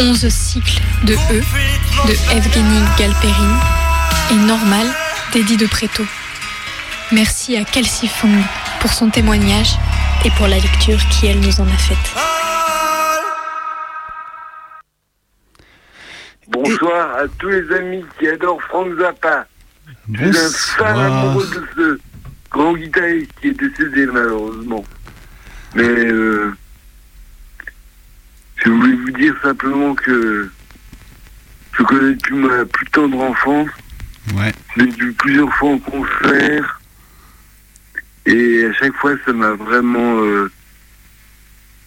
[0.00, 1.42] 11 cycles de E
[2.06, 3.60] de Evgeny Galperin
[4.30, 4.86] et Normal
[5.34, 6.04] d'Eddie de Préto.
[7.12, 8.32] Merci à Kelsey Fong
[8.80, 9.76] pour son témoignage
[10.24, 12.31] et pour la lecture qui elle nous en a faite.
[16.62, 19.46] Bonsoir à tous les amis qui adorent Frank Zappa.
[20.12, 22.00] Je suis un fan amoureux de ce
[22.52, 24.84] grand guitariste qui est décédé malheureusement.
[25.74, 26.54] Mais euh,
[28.56, 30.50] je voulais vous dire simplement que
[31.76, 33.70] je connais depuis ma plus tendre enfance.
[34.36, 34.52] Ouais.
[34.76, 36.80] J'ai vu plusieurs fois en concert.
[38.26, 40.48] Et à chaque fois, ça m'a vraiment euh,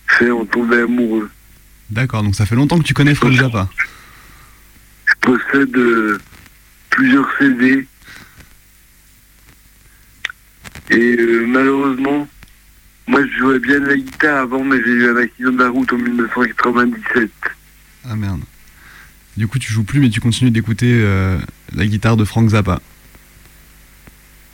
[0.07, 1.29] fait en tomber amoureux.
[1.89, 3.69] D'accord, donc ça fait longtemps que tu connais Frank Zappa.
[5.25, 6.19] Possède euh,
[6.91, 7.87] plusieurs CD.
[10.91, 12.27] Et euh, malheureusement,
[13.07, 15.69] moi je jouais bien de la guitare avant, mais j'ai eu un accident de la
[15.69, 17.29] route en 1997.
[18.07, 18.41] Ah merde.
[19.35, 21.37] Du coup, tu joues plus, mais tu continues d'écouter euh,
[21.73, 22.79] la guitare de Frank Zappa.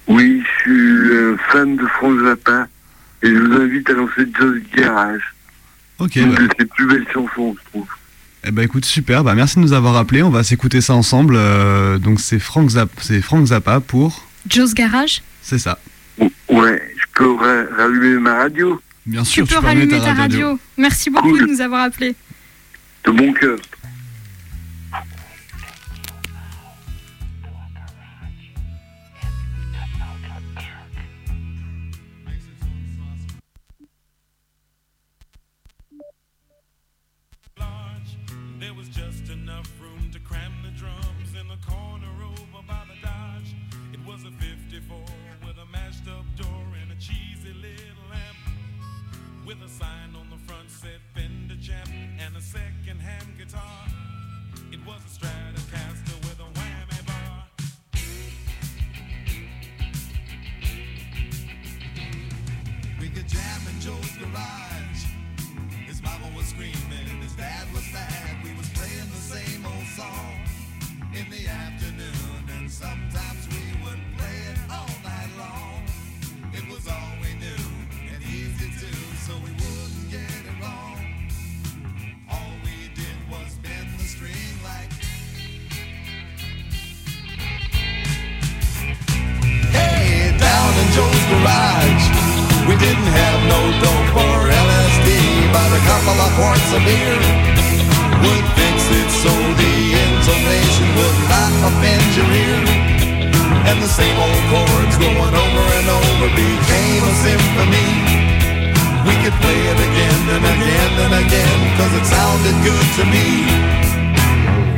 [0.07, 2.67] Oui, je suis un fan de Frank Zappa.
[3.23, 5.35] Et je vous invite à lancer Just Garage.
[5.99, 6.15] Ok.
[6.15, 7.87] Une bah- de ses plus belles chansons, je trouve.
[8.43, 9.23] Eh ben écoute, super.
[9.23, 10.23] Bah merci de nous avoir appelés.
[10.23, 11.35] On va s'écouter ça ensemble.
[11.37, 14.25] Euh, donc c'est Frank Zappa, c'est Frank Zappa pour.
[14.49, 15.77] Joe's Garage C'est ça.
[16.49, 20.59] Ouais, je peux ra- rallumer ma radio Bien Tu peux rallumer ta radio.
[20.77, 22.15] Merci beaucoup de nous avoir appelés.
[23.05, 23.57] de bon cœur.
[65.87, 68.40] His mama was screaming his dad was mad.
[96.41, 97.21] Quarts of beer
[98.25, 99.29] would fix it so
[99.61, 102.61] the intonation would not offend your ear.
[103.69, 107.89] And the same old chords going over and over became a symphony.
[109.05, 113.27] We could play it again and again and again, cause it sounded good to me.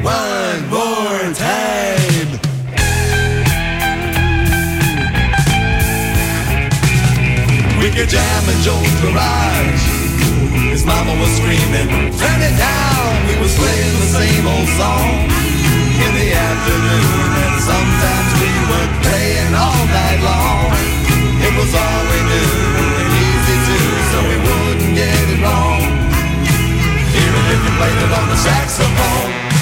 [0.03, 2.29] One more time.
[7.79, 9.92] We could jam in Joe's garage.
[10.85, 13.07] Mama was screaming, turn it down.
[13.27, 15.31] We was playing the same old song
[15.95, 17.27] in the afternoon.
[17.39, 20.75] And sometimes we would play it all night long.
[21.39, 22.51] It was all we knew
[22.99, 25.79] and easy too, so we wouldn't get it wrong.
[27.15, 29.52] Even if you played it on the saxophone.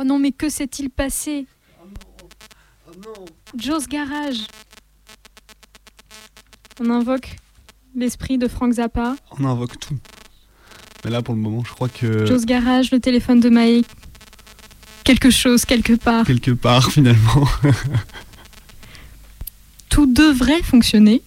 [0.00, 1.46] Oh non, mais que s'est-il passé?
[2.86, 3.24] Oh
[3.56, 4.46] Joe's Garage.
[6.80, 7.36] On invoque
[7.96, 9.16] l'esprit de Frank Zappa.
[9.38, 9.98] On invoque tout.
[11.04, 12.24] Mais là, pour le moment, je crois que.
[12.26, 13.88] Joe's Garage, le téléphone de Mike.
[15.02, 16.24] Quelque chose, quelque part.
[16.24, 17.48] Quelque part, finalement.
[20.18, 21.22] devrait fonctionner.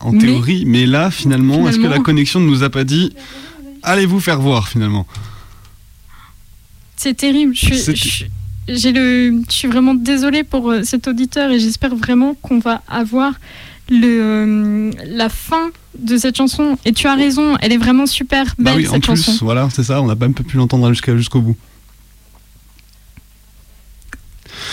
[0.00, 3.12] en Mais- théorie, mais là, finalement, est-ce que la connexion ne nous a pas dit
[3.82, 5.06] allez vous faire voir, finalement?
[6.96, 7.54] C'est terrible.
[7.54, 8.26] Je suis, C'est- je suis-
[8.68, 12.82] j'ai le, je suis vraiment désolée pour euh, cet auditeur et j'espère vraiment qu'on va
[12.88, 13.32] avoir
[13.88, 16.78] le, euh, la fin de cette chanson.
[16.84, 19.44] Et tu as raison, elle est vraiment super Bah belle oui, en cette plus, chanson.
[19.44, 21.56] voilà, c'est ça, on n'a pas pu l'entendre jusqu'au bout.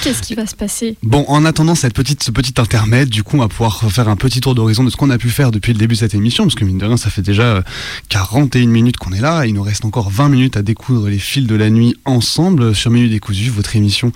[0.04, 3.38] Qu'est-ce qui va se passer Bon, en attendant cette petite, ce petit intermède, du coup,
[3.38, 5.74] on va pouvoir faire un petit tour d'horizon de ce qu'on a pu faire depuis
[5.74, 7.62] le début de cette émission, parce que mine de rien, ça fait déjà euh,
[8.10, 11.20] 41 minutes qu'on est là, et il nous reste encore 20 minutes à découdre les
[11.20, 12.76] fils de la nuit ensemble.
[12.76, 14.12] Sur Minute Décousu, votre émission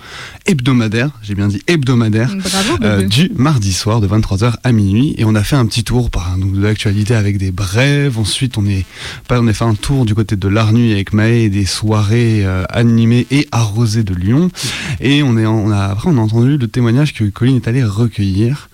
[0.46, 5.24] hebdomadaire, j'ai bien dit hebdomadaire, Bravo, euh, du mardi soir de 23h à minuit, et
[5.24, 8.66] on a fait un petit tour par donc, de l'actualité avec des brèves, ensuite on,
[8.66, 8.84] est,
[9.30, 12.64] on a fait un tour du côté de l'Arnuit avec Maë, et des soirées euh,
[12.70, 14.50] animées et arrosées de Lyon,
[15.00, 17.68] et on est, en- on a, après on a entendu le témoignage que Colline est
[17.68, 18.68] allée recueillir.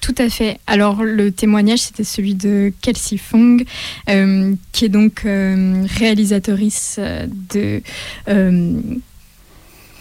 [0.00, 0.58] Tout à fait.
[0.66, 3.62] Alors le témoignage, c'était celui de Kelsey Fong,
[4.08, 7.82] euh, qui est donc euh, réalisatrice euh, de...
[8.28, 8.80] euh,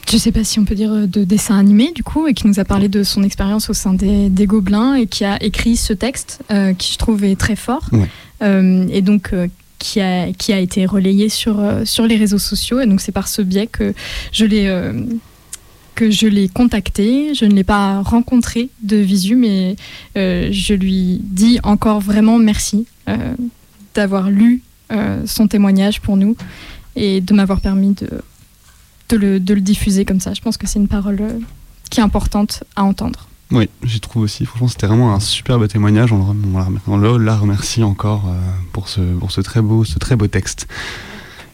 [0.09, 2.59] je sais pas si on peut dire de dessin animé du coup, et qui nous
[2.59, 5.93] a parlé de son expérience au sein des, des Gobelins et qui a écrit ce
[5.93, 6.39] texte
[6.79, 8.07] qui je trouve est très fort Ouais.
[8.91, 9.35] Et donc
[9.77, 13.27] qui a, qui a été relayé sur, sur les réseaux sociaux et donc c'est par
[13.27, 13.93] ce biais que
[14.31, 14.67] je l'ai
[15.95, 17.33] que je l'ai contacté.
[17.33, 19.75] Je ne l'ai pas rencontré de visu, mais
[20.17, 23.35] euh, je lui dis encore vraiment merci euh,
[23.95, 24.61] d'avoir lu
[24.91, 26.35] euh, son témoignage pour nous
[26.95, 30.33] et de m'avoir permis de, le, diffuser comme ça.
[30.33, 31.21] Je pense que c'est une parole
[31.89, 33.27] qui est importante à entendre.
[33.51, 34.45] Oui, j'y trouve aussi.
[34.45, 36.13] Franchement, c'était vraiment un superbe témoignage.
[36.13, 38.25] On, le la, remercie encore
[38.73, 40.67] pour, ce très beau texte.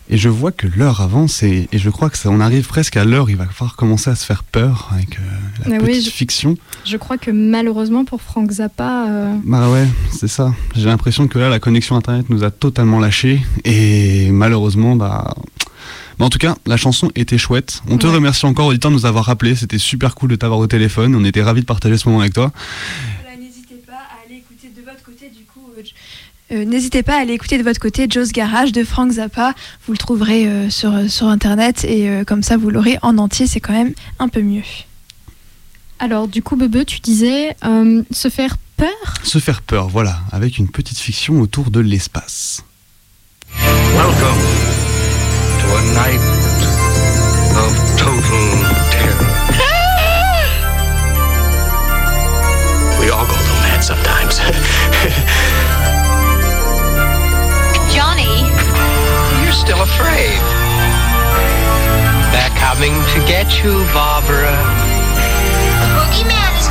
[0.10, 2.96] Et je vois que l'heure avance et, et je crois que ça, on arrive presque
[2.96, 3.30] à l'heure.
[3.32, 6.10] Il va falloir commencer à se faire peur avec euh, la Ah oui, petite je-
[6.12, 6.58] fiction.
[6.86, 10.54] Je crois que malheureusement pour Frank Zappa, euh, Bah ouais, c'est ça.
[10.76, 15.34] J'ai l'impression que là, la connexion internet nous a totalement lâchés et malheureusement, bah.
[16.20, 17.82] Mais en tout cas, la chanson était chouette.
[17.90, 18.14] On te Ouais.
[18.14, 19.54] remercie encore, auditeur, de nous avoir rappelé.
[19.56, 21.14] C'était super cool de t'avoir au téléphone.
[21.16, 22.52] On était ravis de partager ce moment avec toi.
[23.24, 25.72] Voilà, N'hésitez pas à aller écouter de votre côté du coup.
[25.78, 25.82] euh,
[26.52, 29.54] euh, N'hésitez pas à aller écouter de votre côté Joe's Garage de Frank Zappa.
[29.86, 33.48] Vous le trouverez euh, sur, sur internet et euh, comme ça vous l'aurez en entier.
[33.48, 34.64] C'est quand même un peu mieux.
[36.00, 38.90] alors du coup Bebe, tu disais euh, se faire peur?
[39.24, 42.64] Se faire peur, voilà, avec une petite fiction autour de l'espace.
[43.96, 44.42] Welcome
[45.62, 46.55] to a night
[62.76, 64.52] coming to get you, Barbara.
[65.80, 66.65] the boogeyman is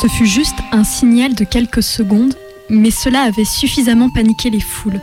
[0.00, 2.32] Ce fut juste un signal de quelques secondes,
[2.70, 4.98] mais cela avait suffisamment paniqué les foules.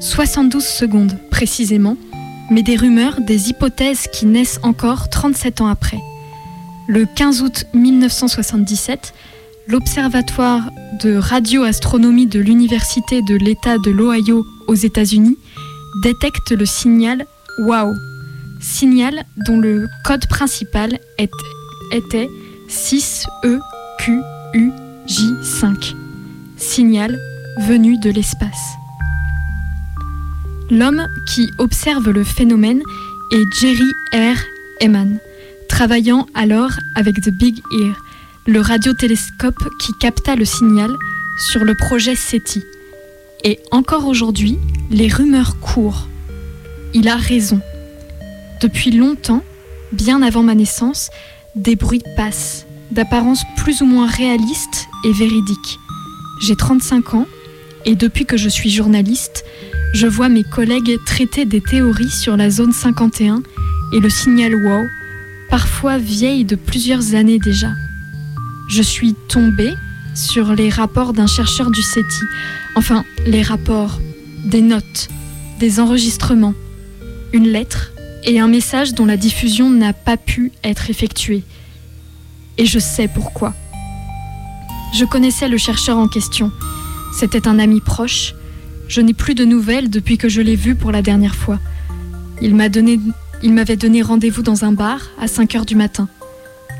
[0.00, 1.96] 72 secondes précisément,
[2.50, 6.00] mais des rumeurs, des hypothèses qui naissent encore 37 ans après.
[6.86, 9.14] Le 15 août 1977,
[9.68, 10.70] l'Observatoire
[11.02, 15.38] de radioastronomie de l'Université de l'État de l'Ohio aux États-Unis
[16.02, 17.24] détecte le signal
[17.60, 17.94] WOW,
[18.60, 20.98] signal dont le code principal
[21.90, 22.28] était
[24.06, 25.94] 6EQUJ5,
[26.56, 27.18] signal
[27.58, 28.76] venu de l'espace.
[30.70, 32.82] L'homme qui observe le phénomène
[33.32, 34.36] est Jerry R.
[34.80, 35.18] Eman,
[35.68, 37.96] travaillant alors avec The Big Ear,
[38.46, 40.90] le radiotélescope qui capta le signal
[41.50, 42.62] sur le projet SETI.
[43.44, 44.58] Et encore aujourd'hui,
[44.90, 46.06] les rumeurs courent.
[46.94, 47.60] Il a raison.
[48.60, 49.42] Depuis longtemps,
[49.92, 51.10] bien avant ma naissance,
[51.56, 55.78] des bruits passent, d'apparence plus ou moins réaliste et véridique.
[56.40, 57.26] J'ai 35 ans
[57.84, 59.44] et depuis que je suis journaliste,
[59.94, 63.42] je vois mes collègues traiter des théories sur la zone 51
[63.92, 64.86] et le signal WOW
[65.48, 67.70] parfois vieille de plusieurs années déjà.
[68.68, 69.74] Je suis tombée
[70.14, 72.24] sur les rapports d'un chercheur du CETI.
[72.74, 74.00] Enfin, les rapports,
[74.44, 75.08] des notes,
[75.60, 76.54] des enregistrements,
[77.32, 77.92] une lettre
[78.24, 81.44] et un message dont la diffusion n'a pas pu être effectuée.
[82.58, 83.54] Et je sais pourquoi.
[84.94, 86.50] Je connaissais le chercheur en question.
[87.12, 88.34] C'était un ami proche.
[88.88, 91.58] Je n'ai plus de nouvelles depuis que je l'ai vu pour la dernière fois.
[92.40, 96.08] Il m'avait donné rendez-vous dans un bar à 5 heures du matin.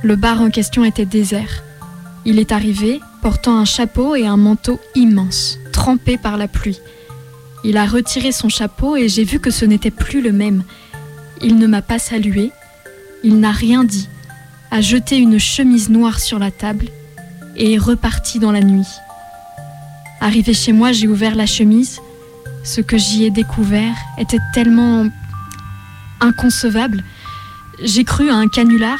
[0.02, 1.62] Le bar en question était désert.
[2.24, 6.80] Il est arrivé, portant un chapeau et un manteau immense, trempé par la pluie.
[7.64, 10.62] Il a retiré son chapeau et j'ai vu que ce n'était plus le même.
[11.42, 12.50] Il ne m'a pas salué,
[13.24, 14.08] il n'a rien dit,
[14.76, 16.88] a jeté une chemise noire sur la table
[17.56, 18.86] et est reparti dans la nuit.
[20.20, 21.98] Arrivé chez moi, j'ai ouvert la chemise.
[22.62, 25.06] Ce que j'y ai découvert était tellement
[26.20, 27.02] inconcevable.
[27.82, 28.98] J'ai cru à un canular,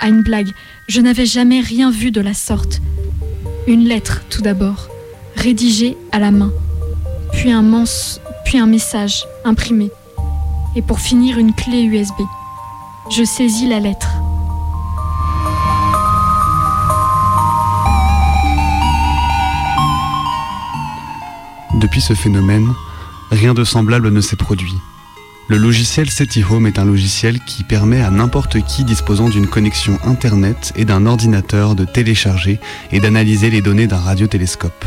[0.00, 0.52] à une blague.
[0.88, 2.80] Je n'avais jamais rien vu de la sorte.
[3.66, 4.88] Une lettre, tout d'abord,
[5.36, 6.50] rédigée à la main,
[7.34, 9.90] puis un, mens- puis un message imprimé,
[10.76, 12.20] et pour finir une clé USB.
[13.10, 14.08] Je saisis la lettre.
[21.80, 22.74] Depuis ce phénomène,
[23.30, 24.74] rien de semblable ne s'est produit.
[25.48, 29.98] Le logiciel SETI Home est un logiciel qui permet à n'importe qui disposant d'une connexion
[30.04, 32.60] Internet et d'un ordinateur de télécharger
[32.92, 34.84] et d'analyser les données d'un radiotélescope.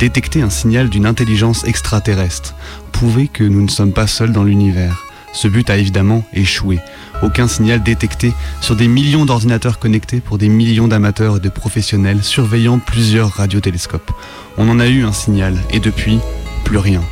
[0.00, 2.56] Détecter un signal d'une intelligence extraterrestre,
[2.90, 5.06] prouver que nous ne sommes pas seuls dans l'univers.
[5.32, 6.80] Ce but a évidemment échoué.
[7.22, 12.22] Aucun signal détecté sur des millions d'ordinateurs connectés pour des millions d'amateurs et de professionnels
[12.22, 14.12] surveillant plusieurs radiotélescopes.
[14.58, 16.18] On en a eu un signal et depuis,
[16.64, 17.02] plus rien.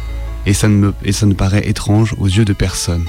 [0.47, 3.07] Et ça ne, me, paraît étrange aux yeux de personne.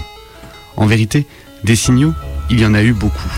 [0.77, 1.25] En vérité,
[1.63, 2.13] des signaux,
[2.49, 3.31] il y en a eu beaucoup.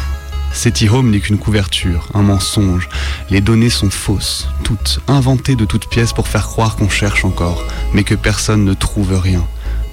[0.53, 2.89] SETI Home n'est qu'une couverture, un mensonge.
[3.29, 7.63] Les données sont fausses, toutes, inventées de toutes pièces pour faire croire qu'on cherche encore,
[7.93, 9.45] mais que personne ne trouve rien.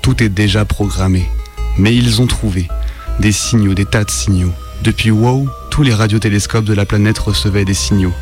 [0.03, 1.29] Tout est déjà programmé.
[1.77, 2.69] Mais ils ont trouvé.
[3.21, 4.53] Des signaux, des tas de signaux.
[4.83, 8.13] Depuis WOW, tous les radiotélescopes de la planète recevaient des signaux.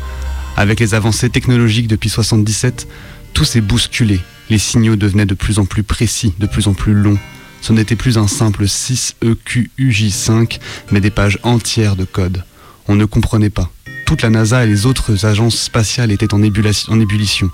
[0.55, 2.87] Avec les avancées technologiques depuis 77,
[3.33, 4.19] tout s'est bousculé.
[4.49, 7.17] Les signaux devenaient de plus en plus précis, de plus en plus longs.
[7.61, 10.59] Ce n'était plus un simple E 6EQUJ5,
[10.91, 12.43] mais des pages entières de code.
[12.87, 13.71] On ne comprenait pas.
[14.05, 17.49] Toute la NASA et les autres agences spatiales étaient en, ébullition-.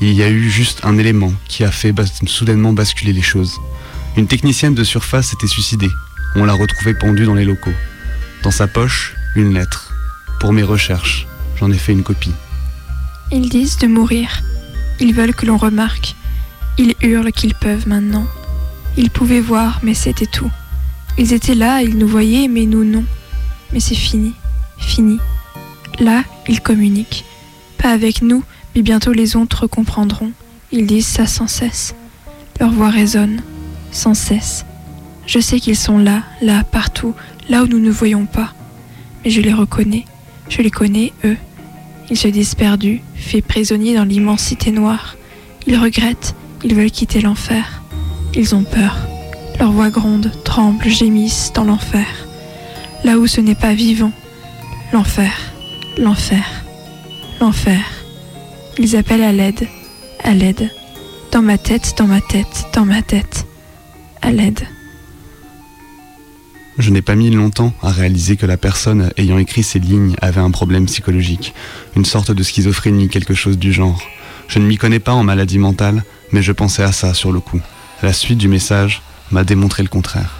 [0.00, 1.94] Il y a eu juste un élément qui a fait
[2.26, 3.60] soudainement basculer les choses.
[4.16, 5.90] Une technicienne de surface s'était suicidée.
[6.36, 7.74] On l'a retrouvée pendue dans les locaux.
[8.42, 9.92] Dans sa poche, une lettre.
[10.38, 11.26] Pour mes recherches,
[11.58, 12.32] j'en ai fait une copie.
[13.32, 14.40] Ils disent de mourir.
[15.00, 16.14] Ils veulent que l'on remarque.
[16.78, 18.26] Ils hurlent qu'ils peuvent maintenant.
[18.96, 20.50] Ils pouvaient voir, mais c'était tout.
[21.18, 23.04] Ils étaient là, ils nous voyaient, mais nous non.
[23.72, 24.34] Mais c'est fini.
[24.78, 25.18] Fini.
[25.98, 27.24] Là, ils communiquent.
[27.76, 30.32] Pas avec nous, mais bientôt les autres comprendront.
[30.70, 31.94] Ils disent ça sans cesse.
[32.60, 33.42] Leur voix résonne,
[33.90, 34.64] sans cesse.
[35.30, 37.14] Je sais qu'ils sont là, là, partout,
[37.48, 38.52] là où nous ne voyons pas.
[39.22, 40.04] Mais je les reconnais.
[40.48, 41.36] Je les connais, eux.
[42.10, 45.14] Ils se disent perdus, faits prisonniers dans l'immensité noire.
[45.68, 47.80] Ils regrettent, ils veulent quitter l'enfer.
[48.34, 48.96] Ils ont peur.
[49.60, 52.08] Leurs voix grondent, tremblent, gémissent dans l'enfer.
[53.04, 54.10] Là où ce n'est pas vivant.
[54.92, 55.30] L'enfer,
[55.96, 56.64] l'enfer,
[57.40, 57.78] l'enfer.
[58.80, 59.68] Ils appellent à l'aide,
[60.24, 60.72] à l'aide.
[61.30, 63.46] Dans ma tête, dans ma tête, dans ma tête.
[64.22, 64.66] À l'aide.
[66.80, 70.40] Je n'ai pas mis longtemps à réaliser que la personne ayant écrit ces lignes avait
[70.40, 71.52] un problème psychologique,
[71.94, 74.00] une sorte de schizophrénie, quelque chose du genre.
[74.48, 76.02] Je ne m'y connais pas en maladie mentale,
[76.32, 77.60] mais je pensais à ça sur le coup.
[78.02, 80.39] La suite du message m'a démontré le contraire.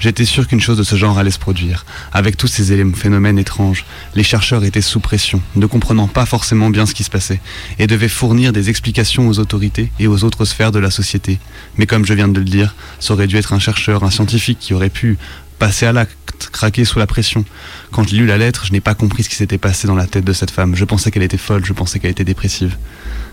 [0.00, 1.84] J'étais sûr qu'une chose de ce genre allait se produire.
[2.12, 3.84] Avec tous ces éléments, phénomènes étranges,
[4.14, 7.40] les chercheurs étaient sous pression, ne comprenant pas forcément bien ce qui se passait,
[7.78, 11.38] et devaient fournir des explications aux autorités et aux autres sphères de la société.
[11.76, 14.58] Mais comme je viens de le dire, ça aurait dû être un chercheur, un scientifique
[14.58, 15.18] qui aurait pu
[15.58, 16.16] passer à l'acte,
[16.48, 17.44] craquer sous la pression.
[17.90, 20.06] Quand j'ai lu la lettre, je n'ai pas compris ce qui s'était passé dans la
[20.06, 20.74] tête de cette femme.
[20.74, 22.76] Je pensais qu'elle était folle, je pensais qu'elle était dépressive.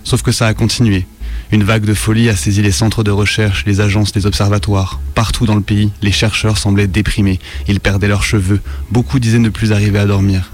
[0.03, 1.05] Sauf que ça a continué.
[1.51, 4.99] Une vague de folie a saisi les centres de recherche, les agences, les observatoires.
[5.15, 7.39] Partout dans le pays, les chercheurs semblaient déprimés.
[7.67, 8.61] Ils perdaient leurs cheveux.
[8.91, 10.51] Beaucoup disaient ne plus arriver à dormir.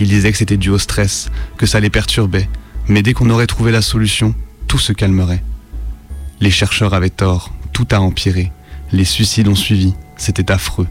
[0.00, 2.48] Ils disaient que c'était dû au stress, que ça les perturbait.
[2.88, 4.34] Mais dès qu'on aurait trouvé la solution,
[4.66, 5.44] tout se calmerait.
[6.40, 7.52] Les chercheurs avaient tort.
[7.72, 8.50] Tout a empiré.
[8.92, 9.94] Les suicides ont suivi.
[10.16, 10.88] C'était affreux.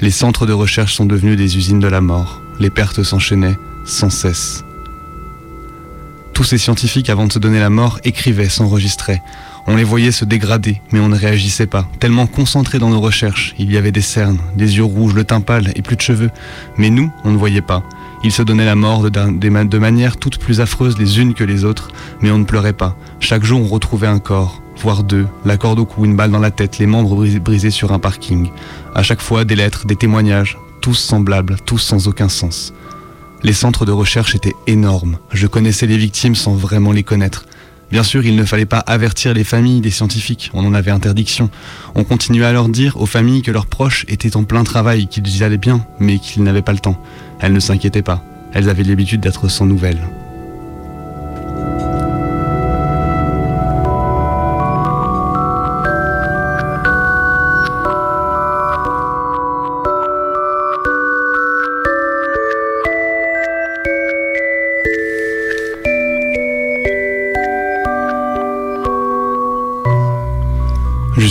[0.00, 2.40] Les centres de recherche sont devenus des usines de la mort.
[2.58, 4.64] Les pertes s'enchaînaient sans cesse.
[6.32, 9.22] Tous ces scientifiques, avant de se donner la mort, écrivaient, s'enregistraient.
[9.66, 11.88] On les voyait se dégrader, mais on ne réagissait pas.
[12.00, 15.40] Tellement concentrés dans nos recherches, il y avait des cernes, des yeux rouges, le teint
[15.40, 16.30] pâle et plus de cheveux.
[16.76, 17.84] Mais nous, on ne voyait pas.
[18.24, 21.88] Ils se donnaient la mort de, manière toutes plus affreuses les unes que les autres,
[22.20, 22.96] mais on ne pleurait pas.
[23.20, 26.38] Chaque jour, on retrouvait un corps, voire deux, la corde au cou, une balle dans
[26.38, 28.50] la tête, les membres bris- brisés sur un parking.
[28.94, 32.72] À chaque fois, des lettres, des témoignages, tous semblables, tous sans aucun sens.
[33.42, 35.18] Les centres de recherche étaient énormes.
[35.32, 37.44] Je connaissais les victimes sans vraiment les connaître.
[37.90, 41.50] Bien sûr, il ne fallait pas avertir les familles des scientifiques, on en avait interdiction.
[41.94, 45.36] On continuait à leur dire aux familles que leurs proches étaient en plein travail, qu'ils
[45.36, 47.00] y allaient bien, mais qu'ils n'avaient pas le temps.
[47.40, 50.00] Elles ne s'inquiétaient pas, elles avaient l'habitude d'être sans nouvelles.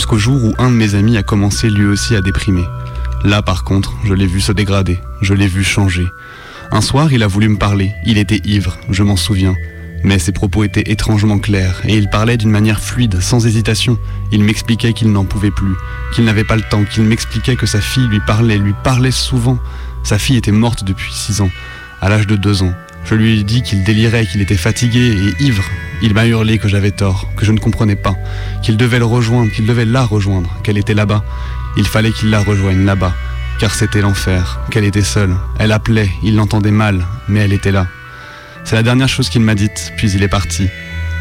[0.04, 2.66] Jusqu'au jour où un de mes amis a commencé lui aussi à déprimer.
[3.24, 6.06] Là par contre, je l'ai vu se dégrader, je l'ai vu changer.
[6.70, 9.54] Un soir, il a voulu me parler, il était ivre, je m'en souviens.
[10.02, 13.96] Mais ses propos étaient étrangement clairs, et il parlait d'une manière fluide, sans hésitation.
[14.30, 15.74] Il m'expliquait qu'il n'en pouvait plus,
[16.12, 19.58] qu'il n'avait pas le temps, qu'il m'expliquait que sa fille lui parlait, lui parlait souvent.
[20.02, 21.50] Sa fille était morte depuis six ans,
[22.02, 22.74] à l'âge de deux ans.
[23.06, 25.64] Je lui ai dit qu'il délirait, qu'il était fatigué et ivre.
[26.02, 28.14] Il m'a hurlé que j'avais tort, que je ne comprenais pas,
[28.62, 31.24] qu'il devait le rejoindre, qu'il devait la rejoindre, qu'elle était là-bas.
[31.76, 33.14] Il fallait qu'il la rejoigne là-bas,
[33.58, 35.34] car c'était l'enfer, qu'elle était seule.
[35.58, 37.86] Elle appelait, il l'entendait mal, mais elle était là.
[38.64, 40.68] C'est la dernière chose qu'il m'a dite, puis il est parti.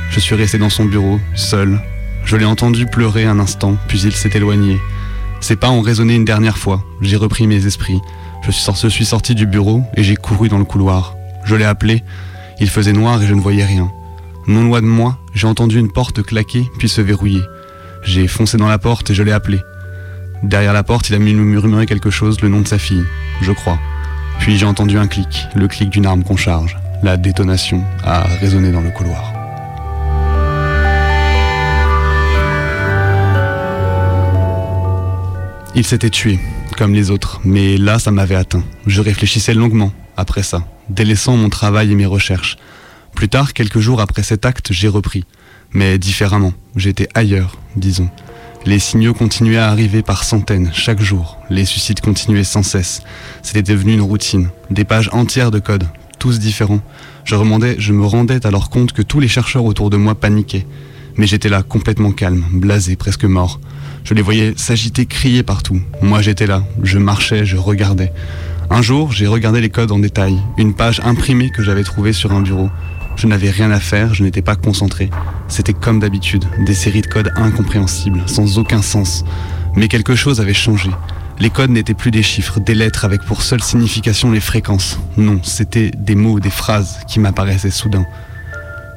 [0.09, 1.80] Je suis resté dans son bureau, seul.
[2.26, 4.80] Je l'ai entendu pleurer un instant, puis il s'est éloigné.
[5.41, 6.82] Ses pas ont résonné une dernière fois.
[7.01, 7.99] J'ai repris mes esprits.
[8.45, 11.15] Je suis, sor- je suis sorti du bureau et j'ai couru dans le couloir.
[11.45, 12.03] Je l'ai appelé.
[12.59, 13.91] Il faisait noir et je ne voyais rien.
[14.45, 17.43] Non loin de moi, j'ai entendu une porte claquer puis se verrouiller.
[18.03, 19.61] J'ai foncé dans la porte et je l'ai appelé.
[20.43, 23.05] Derrière la porte, il a murmuré quelque chose, le nom de sa fille,
[23.41, 23.79] je crois.
[24.39, 26.77] Puis j'ai entendu un clic, le clic d'une arme qu'on charge.
[27.03, 29.31] La détonation a résonné dans le couloir.
[35.75, 36.37] Il s'était tué,
[36.77, 38.63] comme les autres, mais là, ça m'avait atteint.
[38.87, 42.57] Je réfléchissais longuement, après ça, délaissant mon travail et mes recherches.
[43.16, 45.24] Plus tard, quelques jours après cet acte, j'ai repris.
[45.72, 48.09] Mais différemment, j'étais ailleurs, disons.
[48.66, 51.38] Les signaux continuaient à arriver par centaines, chaque jour.
[51.49, 53.01] Les suicides continuaient sans cesse.
[53.41, 54.49] C'était devenu une routine.
[54.70, 55.86] Des pages entières de code,
[56.20, 56.80] tous différents.
[57.26, 60.66] Je, remandais, je me rendais alors compte que tous les chercheurs autour de moi paniquaient.
[61.18, 63.59] Mais j'étais là, complètement calme, blasé, presque mort.
[64.03, 65.82] Je les voyais s'agiter, crier partout.
[66.01, 68.11] Moi j'étais là, je marchais, je regardais.
[68.70, 72.32] Un jour, j'ai regardé les codes en détail, une page imprimée que j'avais trouvée sur
[72.32, 72.70] un bureau.
[73.16, 75.09] Je n'avais rien à faire, je n'étais pas concentré.
[75.47, 79.24] C'était comme d'habitude, des séries de codes incompréhensibles, sans aucun sens.
[79.76, 80.89] Mais quelque chose avait changé.
[81.39, 84.99] Les codes n'étaient plus des chiffres, des lettres avec pour seule signification les fréquences.
[85.18, 88.05] Non, c'était des mots, des phrases qui m'apparaissaient soudain.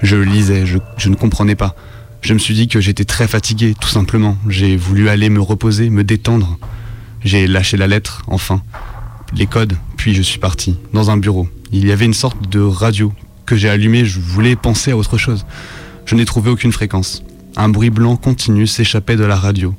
[0.03, 1.75] Je lisais, je, je ne comprenais pas.
[2.21, 4.37] Je me suis dit que j'étais très fatigué, tout simplement.
[4.49, 6.59] J'ai voulu aller me reposer, me détendre.
[7.25, 8.63] J'ai lâché la lettre, enfin.
[9.35, 11.49] Les codes, puis je suis parti, dans un bureau.
[11.73, 13.13] Il y avait une sorte de radio
[13.47, 15.47] que j'ai allumée, je voulais penser à autre chose.
[16.05, 17.23] Je n'ai trouvé aucune fréquence.
[17.57, 19.75] Un bruit blanc continu s'échappait de la radio.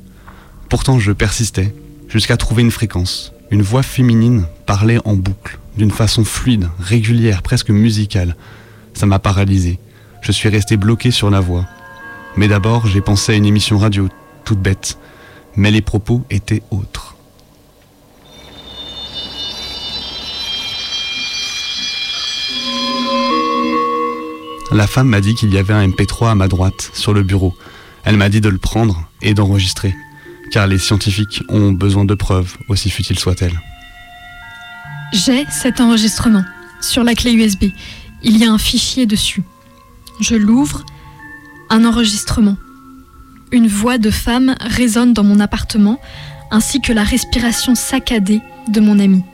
[0.68, 1.74] Pourtant, je persistais,
[2.08, 3.32] jusqu'à trouver une fréquence.
[3.50, 8.36] Une voix féminine parlait en boucle, d'une façon fluide, régulière, presque musicale.
[8.94, 9.78] Ça m'a paralysé.
[10.20, 11.64] Je suis resté bloqué sur la voix.
[12.36, 14.08] Mais d'abord, j'ai pensé à une émission radio,
[14.44, 14.98] toute bête.
[15.56, 17.07] Mais les propos étaient autres.
[24.78, 27.52] La femme m'a dit qu'il y avait un MP3 à ma droite, sur le bureau.
[28.04, 29.92] Elle m'a dit de le prendre et d'enregistrer.
[30.52, 33.60] Car les scientifiques ont besoin de preuves, aussi futiles soient-elles.
[35.12, 36.44] J'ai cet enregistrement
[36.80, 37.72] sur la clé USB.
[38.22, 39.42] Il y a un fichier dessus.
[40.20, 40.86] Je l'ouvre.
[41.70, 42.56] Un enregistrement.
[43.50, 46.00] Une voix de femme résonne dans mon appartement,
[46.52, 49.24] ainsi que la respiration saccadée de mon ami.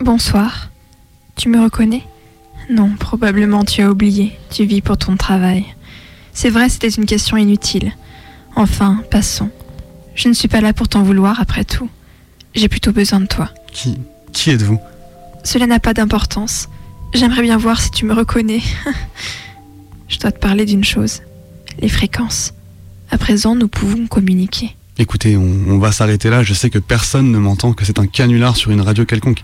[0.00, 0.68] Bonsoir.
[1.34, 2.04] Tu me reconnais?
[2.72, 4.32] Non, probablement tu as oublié.
[4.50, 5.66] Tu vis pour ton travail.
[6.32, 7.92] C'est vrai, c'était une question inutile.
[8.56, 9.50] Enfin, passons.
[10.14, 11.90] Je ne suis pas là pour t'en vouloir après tout.
[12.54, 13.50] J'ai plutôt besoin de toi.
[13.70, 13.98] Qui,
[14.32, 14.78] qui êtes-vous?
[15.44, 16.70] Cela n'a pas d'importance.
[17.12, 18.62] J'aimerais bien voir si tu me reconnais.
[20.08, 21.20] Je dois te parler d'une chose.
[21.78, 22.54] Les fréquences.
[23.10, 24.74] À présent, nous pouvons communiquer.
[24.98, 26.42] Écoutez, on, on va s'arrêter là.
[26.42, 29.40] Je sais que personne ne m'entend, que c'est un canular sur une radio quelconque.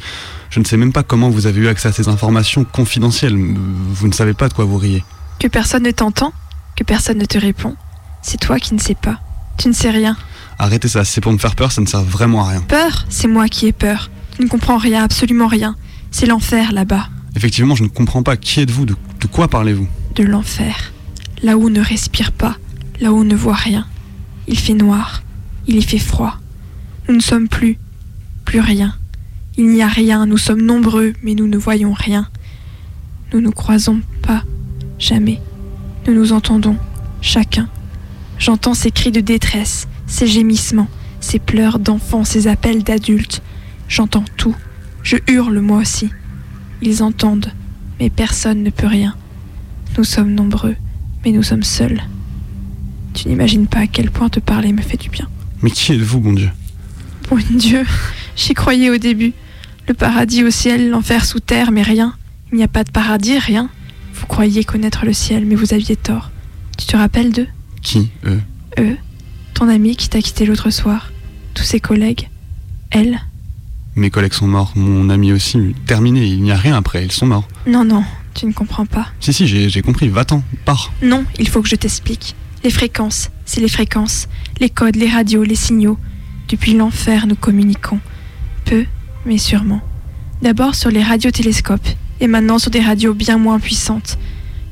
[0.51, 3.37] Je ne sais même pas comment vous avez eu accès à ces informations confidentielles.
[3.37, 5.03] Vous ne savez pas de quoi vous riez.
[5.41, 6.33] Que personne ne t'entend
[6.77, 7.77] Que personne ne te répond
[8.23, 9.21] C'est toi qui ne sais pas.
[9.57, 10.17] Tu ne sais rien.
[10.59, 12.61] Arrêtez ça, c'est pour me faire peur, ça ne sert vraiment à rien.
[12.63, 14.11] Peur C'est moi qui ai peur.
[14.37, 15.77] Tu ne comprends rien, absolument rien.
[16.11, 17.09] C'est l'enfer là-bas.
[17.37, 18.37] Effectivement, je ne comprends pas.
[18.37, 18.85] Qui êtes-vous?
[18.87, 19.89] De, de quoi parlez-vous?
[20.15, 20.93] De l'enfer.
[21.43, 22.57] Là où on ne respire pas,
[23.01, 23.87] là où on ne voit rien.
[24.49, 25.23] Il fait noir,
[25.69, 26.39] il y fait froid.
[27.09, 27.79] Nous ne sommes plus,
[28.45, 28.97] plus rien.
[29.57, 32.29] Il n'y a rien, nous sommes nombreux, mais nous ne voyons rien.
[33.33, 34.43] Nous nous croisons pas,
[34.99, 35.41] jamais.
[36.07, 36.77] Nous nous entendons,
[37.21, 37.69] chacun.
[38.39, 40.89] J'entends ces cris de détresse, ces gémissements,
[41.21, 43.43] ces pleurs d'enfants, ces appels d'adultes.
[43.89, 44.57] J'entends tout.
[45.03, 46.09] Je hurle moi aussi.
[46.81, 47.53] Ils entendent,
[48.01, 49.15] mais personne ne peut rien.
[49.99, 50.77] Nous sommes nombreux,
[51.25, 52.01] mais nous sommes seuls.
[53.13, 55.29] Tu n'imagines pas à quel point te parler me fait du bien.
[55.63, 56.51] Mais qui êtes-vous, bon Dieu?
[57.29, 57.85] Bon Dieu,
[58.37, 59.33] j'y croyais au début.
[59.87, 62.15] Le paradis au ciel, l'enfer sous terre, mais rien.
[62.53, 63.69] Il n'y a pas de paradis, rien.
[64.15, 66.31] Vous croyiez connaître le ciel, mais vous aviez tort.
[66.77, 67.49] Tu te rappelles d'eux?
[67.83, 68.41] Qui Eux?
[68.79, 68.97] Eux
[69.55, 71.11] Ton ami qui t'a quitté l'autre soir
[71.55, 72.29] Tous ses collègues
[72.91, 73.19] Elle
[73.97, 75.75] Mes collègues sont morts, mon ami aussi.
[75.87, 77.49] Terminé, il n'y a rien après, ils sont morts.
[77.67, 78.05] Non, non,
[78.35, 79.09] tu ne comprends pas.
[79.21, 80.93] Si, si, j'ai j'ai compris, va-t'en, pars.
[81.03, 82.35] Non, il faut que je t'explique.
[82.65, 84.29] Les fréquences, c'est les fréquences.
[84.61, 85.99] Les codes, les radios, les signaux.
[86.49, 87.99] Depuis l'enfer, nous communiquons.
[88.67, 88.85] Peu,
[89.25, 89.81] mais sûrement.
[90.43, 91.89] D'abord sur les radiotélescopes,
[92.21, 94.19] et maintenant sur des radios bien moins puissantes.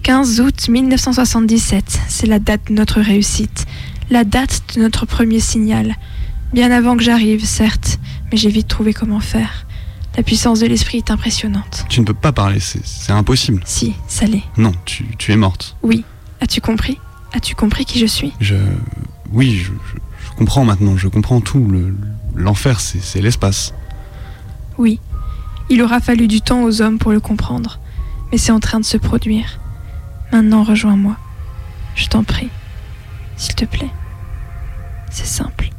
[0.02, 3.66] 15 août 1977, c'est la date de notre réussite,
[4.10, 5.96] la date de notre premier signal.
[6.52, 7.98] Bien avant que j'arrive, certes,
[8.30, 9.66] mais j'ai vite trouvé comment faire.
[10.16, 11.86] La puissance de l'esprit est impressionnante.
[11.88, 13.62] Tu ne peux pas parler, c'est impossible.
[13.64, 14.44] Si, ça l'est.
[14.58, 15.76] Non, tu, tu es morte.
[15.82, 16.04] Oui.
[16.40, 16.98] As-tu compris?
[17.32, 18.32] As-tu compris qui je suis?
[18.40, 18.56] Je.
[19.32, 19.98] Oui, je, je-
[20.30, 21.66] je comprends maintenant, je comprends tout.
[21.68, 21.94] Le-
[22.34, 23.72] L'enfer, c'est c'est l'espace.
[24.78, 25.00] Oui.
[25.70, 27.80] Il aura fallu du temps aux hommes pour le comprendre,
[28.30, 29.58] mais c'est en train de se produire.
[30.32, 31.16] Maintenant, rejoins-moi.
[31.94, 32.50] Je t'en prie.
[33.36, 33.90] S'il te plaît.
[35.10, 35.70] C'est simple.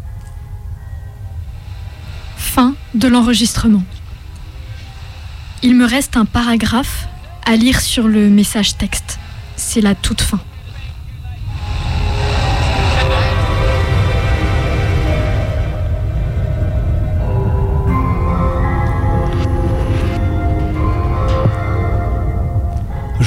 [2.35, 3.83] Fin de l'enregistrement.
[5.63, 7.07] Il me reste un paragraphe
[7.45, 9.19] à lire sur le message texte.
[9.55, 10.39] C'est la toute fin.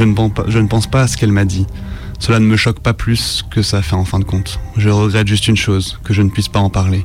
[0.00, 1.66] Je ne, pense pas, à ce qu'elle m'a dit.
[2.20, 4.58] Cela ne me choque pas plus que ça fait en fin de compte.
[4.78, 7.04] Je regrette juste une chose, que je ne puisse pas en parler.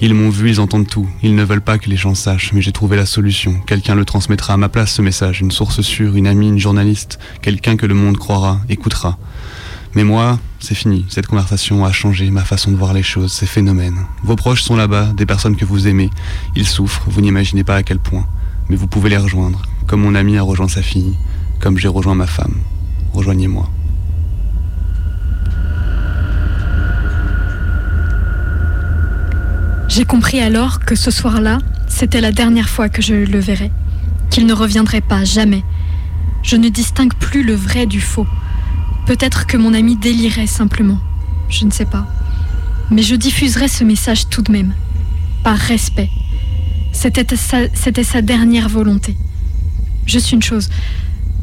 [0.00, 1.08] Ils m'ont vu, ils entendent tout.
[1.24, 3.58] Ils ne veulent pas que les gens sachent, mais j'ai trouvé la solution.
[3.66, 5.40] Quelqu'un le transmettra à ma place, ce message.
[5.40, 7.18] Une source sûre, une amie, une journaliste.
[7.42, 9.18] Quelqu'un que le monde croira, écoutera.
[9.96, 11.06] Mais moi, c'est fini.
[11.08, 14.06] Cette conversation a changé ma façon de voir les choses, ces phénomènes.
[14.22, 16.10] Vos proches sont là-bas, des personnes que vous aimez.
[16.54, 18.28] Ils souffrent, vous n'imaginez pas à quel point.
[18.68, 21.16] Mais vous pouvez les rejoindre, comme mon ami a rejoint sa fille,
[21.60, 22.54] comme j'ai rejoint ma femme.
[23.12, 23.68] Rejoignez-moi.
[29.88, 33.72] J'ai compris alors que ce soir-là, c'était la dernière fois que je le verrais,
[34.30, 35.64] qu'il ne reviendrait pas jamais.
[36.42, 38.26] Je ne distingue plus le vrai du faux.
[39.06, 41.00] Peut-être que mon ami délirait simplement,
[41.48, 42.06] je ne sais pas.
[42.90, 44.74] Mais je diffuserai ce message tout de même,
[45.42, 46.10] par respect.
[46.92, 49.16] C'était sa, dernière volonté.
[50.06, 50.68] Juste une chose,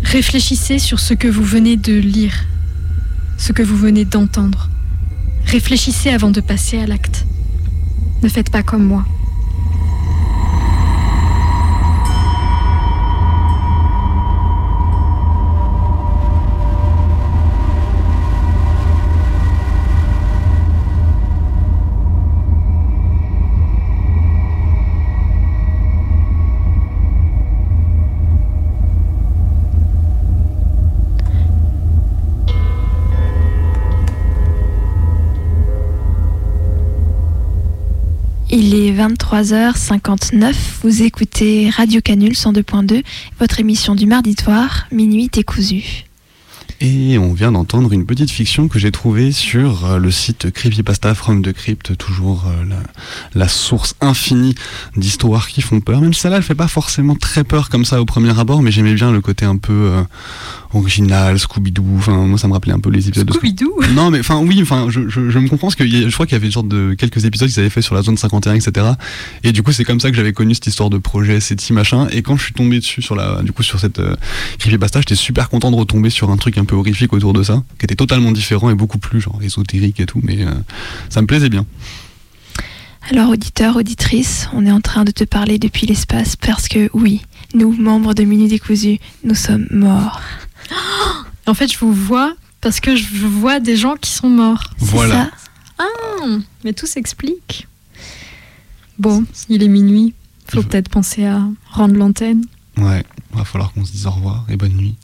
[0.04, 2.46] réfléchissez sur ce que vous venez de lire,
[3.38, 4.70] ce que vous venez d'entendre.
[5.46, 7.26] Réfléchissez avant de passer à l'acte.
[8.24, 9.06] Ne faites pas comme moi.
[39.08, 43.04] 23h59, vous écoutez Radio Canul 102.2,
[43.40, 46.06] votre émission du mardi soir, minuit décousu.
[46.82, 51.16] Et on vient d'entendre une petite fiction que j'ai trouvée sur euh, le site Creepypasta
[51.16, 52.78] From the Crypt, toujours euh, la,
[53.34, 54.56] la source infinie
[54.98, 56.02] d'histoires qui font peur.
[56.02, 58.94] Même celle-là, elle fait pas forcément très peur comme ça au premier abord, mais j'aimais
[58.94, 60.04] bien le côté un peu euh,
[60.74, 61.98] original, Scooby-Doo.
[61.98, 63.88] Enfin, moi, ça me rappelait un peu les épisodes Scooby-Doo?
[63.88, 66.26] De Non, mais enfin, oui, enfin, je, je, je me comprends parce que je crois
[66.26, 68.56] qu'il y avait une sorte de quelques épisodes qu'ils avaient fait sur la zone 51,
[68.56, 68.88] etc.
[69.44, 72.08] Et du coup, c'est comme ça que j'avais connu cette histoire de projet, SETI, machin.
[72.12, 74.16] Et quand je suis tombé dessus sur la, du coup, sur cette euh,
[74.60, 77.64] creepypasta, j'étais super content de retomber sur un truc un peu horrifique autour de ça,
[77.80, 80.52] qui était totalement différent et beaucoup plus genre ésotérique et tout, mais euh,
[81.10, 81.66] ça me plaisait bien.
[83.12, 87.22] Alors auditeur, auditrice, on est en train de te parler depuis l'espace parce que oui,
[87.54, 90.22] nous, membres de Minuit décousu, nous sommes morts.
[91.48, 94.72] En fait, je vous vois parce que je vois des gens qui sont morts.
[94.80, 95.30] Voilà.
[95.78, 96.26] Ah,
[96.64, 97.68] mais tout s'explique.
[98.98, 100.16] Bon, il est minuit.
[100.48, 102.44] Faut peut-être penser à rendre l'antenne.
[102.78, 104.96] Ouais, va falloir qu'on se dise au revoir et bonne nuit.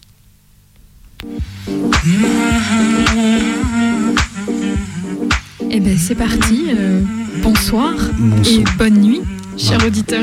[5.70, 6.66] Eh ben c'est parti.
[6.78, 7.02] euh,
[7.44, 8.60] bonsoir, Bonsoir.
[8.60, 9.22] et bonne nuit,
[9.58, 9.88] chers Ouais.
[9.88, 10.22] auditeurs.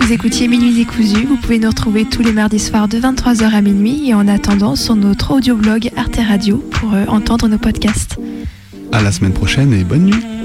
[0.00, 3.60] Vous écoutiez Minuit décousu, vous pouvez nous retrouver tous les mardis soirs de 23h à
[3.60, 8.16] minuit et en attendant sur notre audioblog Arte Radio pour euh, entendre nos podcasts.
[8.90, 10.41] À la semaine prochaine et bonne nuit.